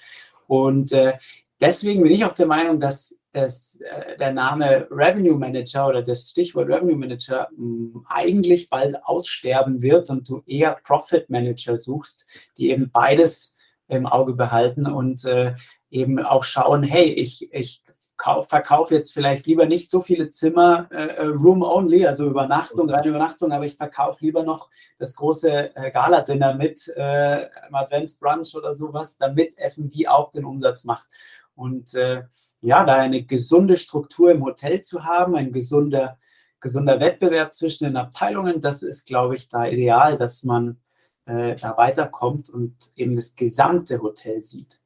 Und 0.47 0.91
äh, 0.91 1.13
deswegen 1.59 2.03
bin 2.03 2.11
ich 2.11 2.25
auch 2.25 2.33
der 2.33 2.47
Meinung, 2.47 2.79
dass 2.79 3.25
dass 3.35 3.81
äh, 3.81 4.17
der 4.17 4.31
Name 4.31 4.87
Revenue 4.89 5.37
Manager 5.37 5.87
oder 5.87 6.01
das 6.01 6.29
Stichwort 6.29 6.69
Revenue 6.69 6.95
Manager 6.95 7.49
hm, 7.55 8.05
eigentlich 8.07 8.69
bald 8.69 8.95
aussterben 9.03 9.81
wird 9.81 10.09
und 10.09 10.27
du 10.29 10.41
eher 10.45 10.77
Profit 10.83 11.29
Manager 11.29 11.77
suchst, 11.77 12.27
die 12.57 12.71
eben 12.71 12.89
beides 12.89 13.57
im 13.87 14.05
Auge 14.05 14.33
behalten 14.33 14.87
und 14.87 15.25
äh, 15.25 15.53
eben 15.91 16.19
auch 16.19 16.43
schauen, 16.43 16.81
hey, 16.83 17.11
ich, 17.11 17.53
ich 17.53 17.83
verkaufe 18.17 18.93
jetzt 18.93 19.13
vielleicht 19.13 19.45
lieber 19.45 19.65
nicht 19.65 19.89
so 19.89 20.01
viele 20.01 20.29
Zimmer 20.29 20.87
äh, 20.91 21.07
äh, 21.07 21.25
Room 21.25 21.61
Only, 21.61 22.05
also 22.05 22.25
Übernachtung, 22.27 22.89
reine 22.89 23.09
Übernachtung, 23.09 23.51
aber 23.51 23.65
ich 23.65 23.75
verkaufe 23.75 24.23
lieber 24.23 24.43
noch 24.43 24.69
das 24.97 25.15
große 25.15 25.75
äh, 25.75 25.91
Gala-Dinner 25.91 26.55
mit 26.55 26.87
äh, 26.95 27.47
Adventsbrunch 27.71 28.55
oder 28.55 28.73
sowas, 28.73 29.17
damit 29.17 29.57
F&B 29.57 30.07
auch 30.07 30.31
den 30.31 30.45
Umsatz 30.45 30.85
macht. 30.85 31.07
Und 31.55 31.93
äh, 31.95 32.23
ja, 32.61 32.83
da 32.85 32.95
eine 32.95 33.23
gesunde 33.23 33.77
Struktur 33.77 34.31
im 34.31 34.43
Hotel 34.43 34.81
zu 34.81 35.03
haben, 35.03 35.35
ein 35.35 35.51
gesunder, 35.51 36.17
gesunder 36.59 36.99
Wettbewerb 36.99 37.53
zwischen 37.53 37.83
den 37.83 37.97
Abteilungen, 37.97 38.61
das 38.61 38.81
ist, 38.81 39.05
glaube 39.05 39.35
ich, 39.35 39.49
da 39.49 39.65
ideal, 39.65 40.17
dass 40.17 40.43
man 40.45 40.79
äh, 41.25 41.55
da 41.55 41.77
weiterkommt 41.77 42.49
und 42.49 42.75
eben 42.95 43.15
das 43.15 43.35
gesamte 43.35 44.01
Hotel 44.01 44.41
sieht. 44.41 44.84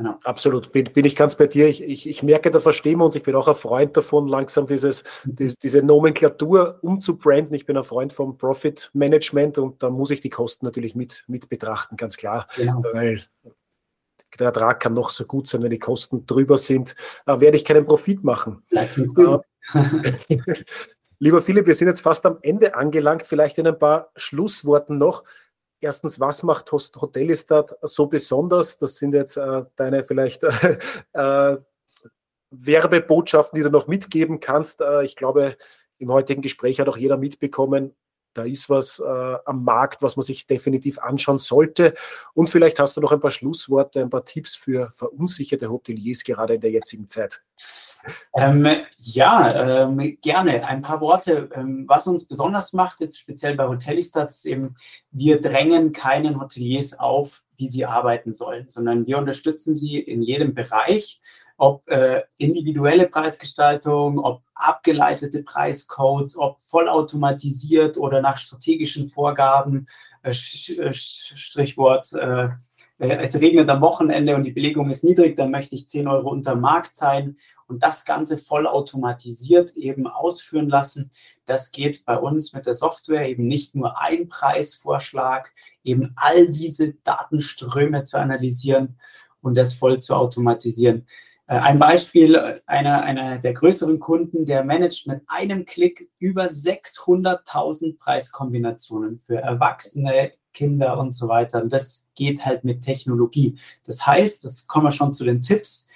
Genau. 0.00 0.18
Absolut, 0.24 0.72
bin, 0.72 0.90
bin 0.94 1.04
ich 1.04 1.14
ganz 1.14 1.34
bei 1.34 1.46
dir. 1.46 1.68
Ich, 1.68 1.82
ich, 1.82 2.08
ich 2.08 2.22
merke, 2.22 2.50
da 2.50 2.58
verstehen 2.58 3.00
wir 3.00 3.04
uns. 3.04 3.16
Ich 3.16 3.22
bin 3.22 3.34
auch 3.34 3.48
ein 3.48 3.54
Freund 3.54 3.94
davon, 3.98 4.28
langsam 4.28 4.66
dieses, 4.66 5.04
diese, 5.24 5.56
diese 5.62 5.82
Nomenklatur 5.82 6.78
umzubranden. 6.80 7.52
Ich 7.52 7.66
bin 7.66 7.76
ein 7.76 7.84
Freund 7.84 8.14
vom 8.14 8.38
Profit 8.38 8.90
Management 8.94 9.58
und 9.58 9.82
da 9.82 9.90
muss 9.90 10.10
ich 10.10 10.22
die 10.22 10.30
Kosten 10.30 10.64
natürlich 10.64 10.94
mit, 10.94 11.24
mit 11.28 11.50
betrachten, 11.50 11.98
ganz 11.98 12.16
klar. 12.16 12.48
Genau. 12.56 12.82
Weil 12.94 13.26
der 14.38 14.46
Ertrag 14.46 14.80
kann 14.80 14.94
noch 14.94 15.10
so 15.10 15.26
gut 15.26 15.50
sein, 15.50 15.62
wenn 15.62 15.70
die 15.70 15.78
Kosten 15.78 16.24
drüber 16.24 16.56
sind, 16.56 16.96
äh, 17.26 17.38
werde 17.38 17.58
ich 17.58 17.64
keinen 17.66 17.84
Profit 17.84 18.24
machen. 18.24 18.62
Äh, 18.70 18.88
lieber 21.18 21.42
Philipp, 21.42 21.66
wir 21.66 21.74
sind 21.74 21.88
jetzt 21.88 22.00
fast 22.00 22.24
am 22.24 22.38
Ende 22.40 22.74
angelangt. 22.74 23.26
Vielleicht 23.26 23.58
in 23.58 23.66
ein 23.66 23.78
paar 23.78 24.12
Schlussworten 24.16 24.96
noch. 24.96 25.24
Erstens, 25.80 26.20
was 26.20 26.42
macht 26.42 26.70
Hotelistat 26.72 27.76
so 27.82 28.06
besonders? 28.06 28.76
Das 28.78 28.96
sind 28.96 29.14
jetzt 29.14 29.36
äh, 29.36 29.64
deine 29.76 30.04
vielleicht 30.04 30.44
äh, 31.12 31.56
Werbebotschaften, 32.50 33.56
die 33.56 33.62
du 33.62 33.70
noch 33.70 33.86
mitgeben 33.86 34.40
kannst. 34.40 34.80
Äh, 34.80 35.04
ich 35.04 35.16
glaube, 35.16 35.56
im 35.98 36.12
heutigen 36.12 36.42
Gespräch 36.42 36.80
hat 36.80 36.88
auch 36.88 36.96
jeder 36.96 37.16
mitbekommen, 37.16 37.94
da 38.34 38.44
ist 38.44 38.68
was 38.70 39.00
äh, 39.00 39.36
am 39.44 39.64
Markt, 39.64 40.02
was 40.02 40.16
man 40.16 40.24
sich 40.24 40.46
definitiv 40.46 40.98
anschauen 40.98 41.38
sollte. 41.38 41.94
Und 42.34 42.50
vielleicht 42.50 42.78
hast 42.78 42.96
du 42.96 43.00
noch 43.00 43.12
ein 43.12 43.20
paar 43.20 43.30
Schlussworte, 43.30 44.00
ein 44.00 44.10
paar 44.10 44.24
Tipps 44.24 44.54
für 44.54 44.90
verunsicherte 44.94 45.70
Hoteliers 45.70 46.24
gerade 46.24 46.54
in 46.54 46.60
der 46.60 46.70
jetzigen 46.70 47.08
Zeit. 47.08 47.42
Ähm, 48.34 48.66
ja, 48.98 49.82
ähm, 49.84 50.18
gerne. 50.22 50.66
Ein 50.66 50.82
paar 50.82 51.00
Worte. 51.00 51.50
Ähm, 51.54 51.84
was 51.86 52.06
uns 52.06 52.26
besonders 52.26 52.72
macht, 52.72 53.00
jetzt 53.00 53.18
speziell 53.18 53.56
bei 53.56 53.66
Hotelistat, 53.66 54.30
ist 54.30 54.46
eben, 54.46 54.76
wir 55.10 55.40
drängen 55.40 55.92
keinen 55.92 56.40
Hoteliers 56.40 56.98
auf, 56.98 57.42
wie 57.56 57.68
sie 57.68 57.84
arbeiten 57.84 58.32
sollen, 58.32 58.68
sondern 58.68 59.06
wir 59.06 59.18
unterstützen 59.18 59.74
sie 59.74 59.98
in 59.98 60.22
jedem 60.22 60.54
Bereich 60.54 61.20
ob 61.60 61.88
äh, 61.90 62.22
individuelle 62.38 63.06
Preisgestaltung, 63.06 64.18
ob 64.18 64.42
abgeleitete 64.54 65.42
Preiscodes, 65.42 66.34
ob 66.38 66.58
vollautomatisiert 66.62 67.98
oder 67.98 68.22
nach 68.22 68.38
strategischen 68.38 69.08
Vorgaben, 69.08 69.86
äh, 70.22 70.30
äh 70.30 70.92
Strichwort, 70.94 72.14
äh, 72.14 72.48
äh, 72.98 73.18
es 73.18 73.38
regnet 73.38 73.68
am 73.68 73.82
Wochenende 73.82 74.36
und 74.36 74.44
die 74.44 74.52
Belegung 74.52 74.88
ist 74.88 75.04
niedrig, 75.04 75.36
dann 75.36 75.50
möchte 75.50 75.74
ich 75.74 75.86
10 75.86 76.08
Euro 76.08 76.30
unter 76.30 76.56
Markt 76.56 76.94
sein 76.94 77.36
und 77.66 77.82
das 77.82 78.06
Ganze 78.06 78.38
vollautomatisiert 78.38 79.76
eben 79.76 80.06
ausführen 80.06 80.70
lassen. 80.70 81.10
Das 81.44 81.72
geht 81.72 82.06
bei 82.06 82.16
uns 82.16 82.54
mit 82.54 82.64
der 82.64 82.74
Software 82.74 83.28
eben 83.28 83.46
nicht 83.46 83.74
nur 83.74 84.00
ein 84.00 84.28
Preisvorschlag, 84.28 85.52
eben 85.84 86.14
all 86.16 86.48
diese 86.48 86.94
Datenströme 87.04 88.04
zu 88.04 88.18
analysieren 88.18 88.98
und 89.42 89.58
das 89.58 89.74
voll 89.74 90.00
zu 90.00 90.14
automatisieren. 90.14 91.06
Äh, 91.50 91.58
ein 91.58 91.80
Beispiel, 91.80 92.60
einer, 92.66 93.02
einer 93.02 93.38
der 93.38 93.52
größeren 93.52 93.98
Kunden, 93.98 94.46
der 94.46 94.62
managt 94.64 95.08
mit 95.08 95.22
einem 95.26 95.66
Klick 95.66 96.08
über 96.20 96.44
600.000 96.44 97.98
Preiskombinationen 97.98 99.20
für 99.26 99.38
Erwachsene, 99.38 100.30
Kinder 100.52 100.96
und 100.98 101.10
so 101.10 101.26
weiter. 101.26 101.60
Und 101.60 101.72
das 101.72 102.06
geht 102.14 102.46
halt 102.46 102.62
mit 102.62 102.82
Technologie. 102.82 103.58
Das 103.84 104.06
heißt, 104.06 104.44
das 104.44 104.68
kommen 104.68 104.86
wir 104.86 104.92
schon 104.92 105.12
zu 105.12 105.24
den 105.24 105.42
Tipps. 105.42 105.88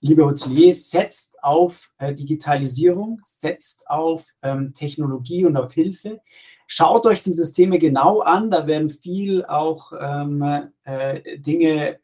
Liebe 0.00 0.24
Hoteliers, 0.24 0.88
setzt 0.88 1.44
auf 1.44 1.90
äh, 1.98 2.14
Digitalisierung, 2.14 3.20
setzt 3.22 3.88
auf 3.90 4.24
ähm, 4.42 4.72
Technologie 4.74 5.44
und 5.44 5.58
auf 5.58 5.74
Hilfe. 5.74 6.22
Schaut 6.66 7.04
euch 7.04 7.22
die 7.22 7.32
Systeme 7.32 7.78
genau 7.78 8.20
an. 8.20 8.50
Da 8.50 8.66
werden 8.66 8.88
viel 8.88 9.44
auch 9.44 9.92
ähm, 10.00 10.70
äh, 10.84 11.38
Dinge 11.38 11.96
äh, 11.96 11.98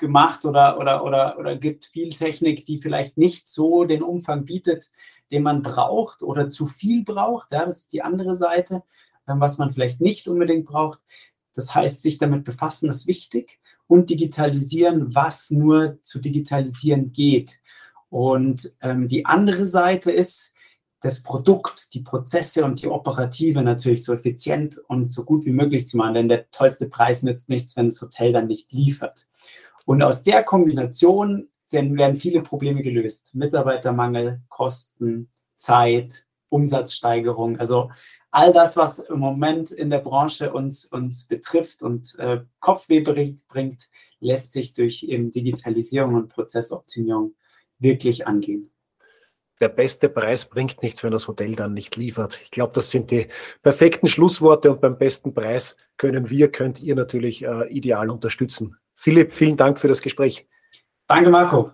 gemacht 0.00 0.44
oder, 0.44 0.78
oder, 0.78 1.04
oder, 1.04 1.38
oder 1.38 1.56
gibt 1.56 1.86
viel 1.86 2.10
Technik, 2.10 2.64
die 2.64 2.78
vielleicht 2.78 3.16
nicht 3.16 3.48
so 3.48 3.84
den 3.84 4.02
Umfang 4.02 4.44
bietet, 4.44 4.86
den 5.30 5.44
man 5.44 5.62
braucht 5.62 6.22
oder 6.22 6.48
zu 6.48 6.66
viel 6.66 7.04
braucht. 7.04 7.52
Ja, 7.52 7.64
das 7.64 7.82
ist 7.82 7.92
die 7.92 8.02
andere 8.02 8.34
Seite, 8.34 8.82
ähm, 9.28 9.40
was 9.40 9.58
man 9.58 9.72
vielleicht 9.72 10.00
nicht 10.00 10.26
unbedingt 10.26 10.66
braucht. 10.66 10.98
Das 11.54 11.74
heißt, 11.74 12.02
sich 12.02 12.18
damit 12.18 12.44
befassen 12.44 12.90
ist 12.90 13.06
wichtig 13.06 13.60
und 13.86 14.10
digitalisieren, 14.10 15.14
was 15.14 15.50
nur 15.50 15.98
zu 16.02 16.18
digitalisieren 16.18 17.12
geht. 17.12 17.60
Und 18.08 18.72
ähm, 18.80 19.06
die 19.06 19.26
andere 19.26 19.66
Seite 19.66 20.10
ist, 20.10 20.54
das 21.00 21.22
Produkt, 21.22 21.94
die 21.94 22.00
Prozesse 22.00 22.64
und 22.64 22.82
die 22.82 22.88
Operative 22.88 23.62
natürlich 23.62 24.04
so 24.04 24.12
effizient 24.12 24.78
und 24.86 25.12
so 25.12 25.24
gut 25.24 25.46
wie 25.46 25.52
möglich 25.52 25.86
zu 25.86 25.96
machen. 25.96 26.14
Denn 26.14 26.28
der 26.28 26.50
tollste 26.50 26.88
Preis 26.88 27.22
nützt 27.22 27.48
nichts, 27.48 27.74
wenn 27.76 27.86
das 27.86 28.02
Hotel 28.02 28.32
dann 28.32 28.46
nicht 28.46 28.72
liefert. 28.72 29.26
Und 29.86 30.02
aus 30.02 30.24
der 30.24 30.42
Kombination 30.42 31.48
werden 31.72 32.16
viele 32.16 32.42
Probleme 32.42 32.82
gelöst. 32.82 33.34
Mitarbeitermangel, 33.34 34.40
Kosten, 34.48 35.30
Zeit, 35.56 36.26
Umsatzsteigerung. 36.48 37.58
Also 37.58 37.90
all 38.30 38.52
das, 38.52 38.76
was 38.76 38.98
im 38.98 39.18
Moment 39.18 39.70
in 39.70 39.90
der 39.90 39.98
Branche 39.98 40.52
uns, 40.52 40.84
uns 40.84 41.26
betrifft 41.26 41.82
und 41.82 42.18
äh, 42.18 42.40
Kopfweh 42.60 43.00
bringt, 43.00 43.88
lässt 44.20 44.52
sich 44.52 44.72
durch 44.72 45.04
eben 45.04 45.30
Digitalisierung 45.30 46.14
und 46.14 46.28
Prozessoptimierung 46.28 47.34
wirklich 47.78 48.26
angehen. 48.26 48.70
Der 49.60 49.68
beste 49.68 50.08
Preis 50.08 50.46
bringt 50.46 50.82
nichts, 50.82 51.02
wenn 51.02 51.12
das 51.12 51.28
Hotel 51.28 51.54
dann 51.54 51.74
nicht 51.74 51.94
liefert. 51.96 52.40
Ich 52.42 52.50
glaube, 52.50 52.72
das 52.74 52.90
sind 52.90 53.10
die 53.10 53.28
perfekten 53.62 54.06
Schlussworte 54.06 54.70
und 54.70 54.80
beim 54.80 54.96
besten 54.96 55.34
Preis 55.34 55.76
können 55.98 56.30
wir, 56.30 56.50
könnt 56.50 56.80
ihr 56.80 56.94
natürlich 56.94 57.44
äh, 57.44 57.68
ideal 57.68 58.08
unterstützen. 58.08 58.79
Philipp, 59.02 59.32
vielen 59.32 59.56
Dank 59.56 59.80
für 59.80 59.88
das 59.88 60.02
Gespräch. 60.02 60.46
Danke, 61.06 61.30
Marco. 61.30 61.72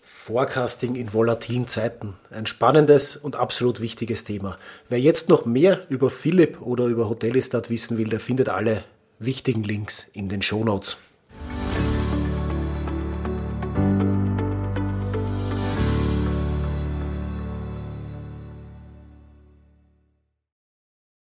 Forecasting 0.00 0.96
in 0.96 1.12
volatilen 1.12 1.68
Zeiten. 1.68 2.16
Ein 2.30 2.46
spannendes 2.46 3.14
und 3.14 3.36
absolut 3.36 3.80
wichtiges 3.80 4.24
Thema. 4.24 4.58
Wer 4.88 4.98
jetzt 4.98 5.28
noch 5.28 5.44
mehr 5.44 5.86
über 5.88 6.10
Philipp 6.10 6.60
oder 6.60 6.86
über 6.86 7.08
Hotelistat 7.08 7.70
wissen 7.70 7.96
will, 7.96 8.08
der 8.08 8.18
findet 8.18 8.48
alle 8.48 8.82
wichtigen 9.20 9.62
Links 9.62 10.08
in 10.14 10.28
den 10.28 10.42
Show 10.42 10.64
Notes. 10.64 10.96